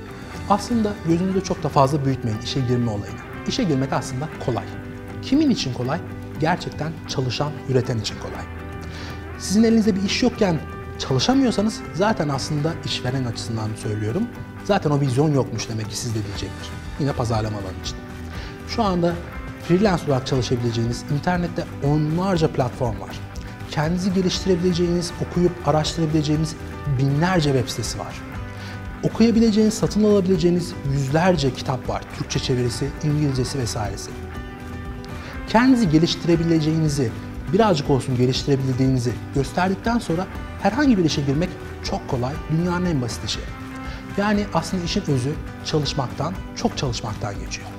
Aslında 0.51 0.93
gözünüzde 1.09 1.41
çok 1.41 1.63
da 1.63 1.69
fazla 1.69 2.05
büyütmeyin 2.05 2.39
işe 2.39 2.61
girme 2.61 2.91
olayını. 2.91 3.19
İşe 3.49 3.65
girmek 3.65 3.93
aslında 3.93 4.29
kolay. 4.47 4.65
Kimin 5.23 5.51
için 5.51 5.75
kolay? 5.75 6.01
Gerçekten 6.41 6.93
çalışan, 7.09 7.53
üreten 7.69 7.99
için 7.99 8.15
kolay. 8.19 8.45
Sizin 9.39 9.65
elinizde 9.65 9.97
bir 9.97 10.03
iş 10.03 10.23
yokken 10.23 10.59
çalışamıyorsanız 10.99 11.81
zaten 11.95 12.29
aslında 12.29 12.73
işveren 12.85 13.25
açısından 13.25 13.69
söylüyorum. 13.83 14.23
Zaten 14.65 14.91
o 14.91 15.01
vizyon 15.01 15.33
yokmuş 15.33 15.69
demek 15.69 15.91
ki 15.91 15.97
sizde 15.97 16.19
diyecektir. 16.27 16.69
Yine 17.01 17.13
pazarlama 17.13 17.59
alanı 17.59 17.81
için. 17.83 17.97
Şu 18.69 18.83
anda 18.83 19.15
freelance 19.69 20.03
olarak 20.07 20.27
çalışabileceğiniz 20.27 21.05
internette 21.15 21.65
onlarca 21.85 22.49
platform 22.49 23.01
var. 23.01 23.17
Kendinizi 23.71 24.15
geliştirebileceğiniz, 24.15 25.13
okuyup 25.29 25.69
araştırabileceğiniz 25.69 26.55
binlerce 26.99 27.53
web 27.53 27.69
sitesi 27.69 27.99
var. 27.99 28.15
Okuyabileceğiniz, 29.03 29.75
satın 29.75 30.05
alabileceğiniz 30.05 30.73
yüzlerce 30.93 31.55
kitap 31.55 31.89
var. 31.89 32.03
Türkçe 32.19 32.39
çevirisi, 32.39 32.89
İngilizcesi 33.05 33.59
vesairesi. 33.59 34.11
Kendinizi 35.49 35.91
geliştirebileceğinizi, 35.91 37.11
birazcık 37.53 37.91
olsun 37.91 38.17
geliştirebildiğinizi 38.17 39.13
gösterdikten 39.35 39.99
sonra 39.99 40.27
herhangi 40.63 40.99
bir 40.99 41.05
işe 41.05 41.21
girmek 41.23 41.51
çok 41.85 42.09
kolay, 42.09 42.33
dünyanın 42.51 42.87
en 42.87 43.03
basit 43.03 43.25
işi. 43.25 43.41
Yani 44.17 44.45
aslında 44.55 44.85
işin 44.85 45.03
özü 45.09 45.33
çalışmaktan, 45.65 46.35
çok 46.57 46.77
çalışmaktan 46.77 47.35
geçiyor. 47.41 47.78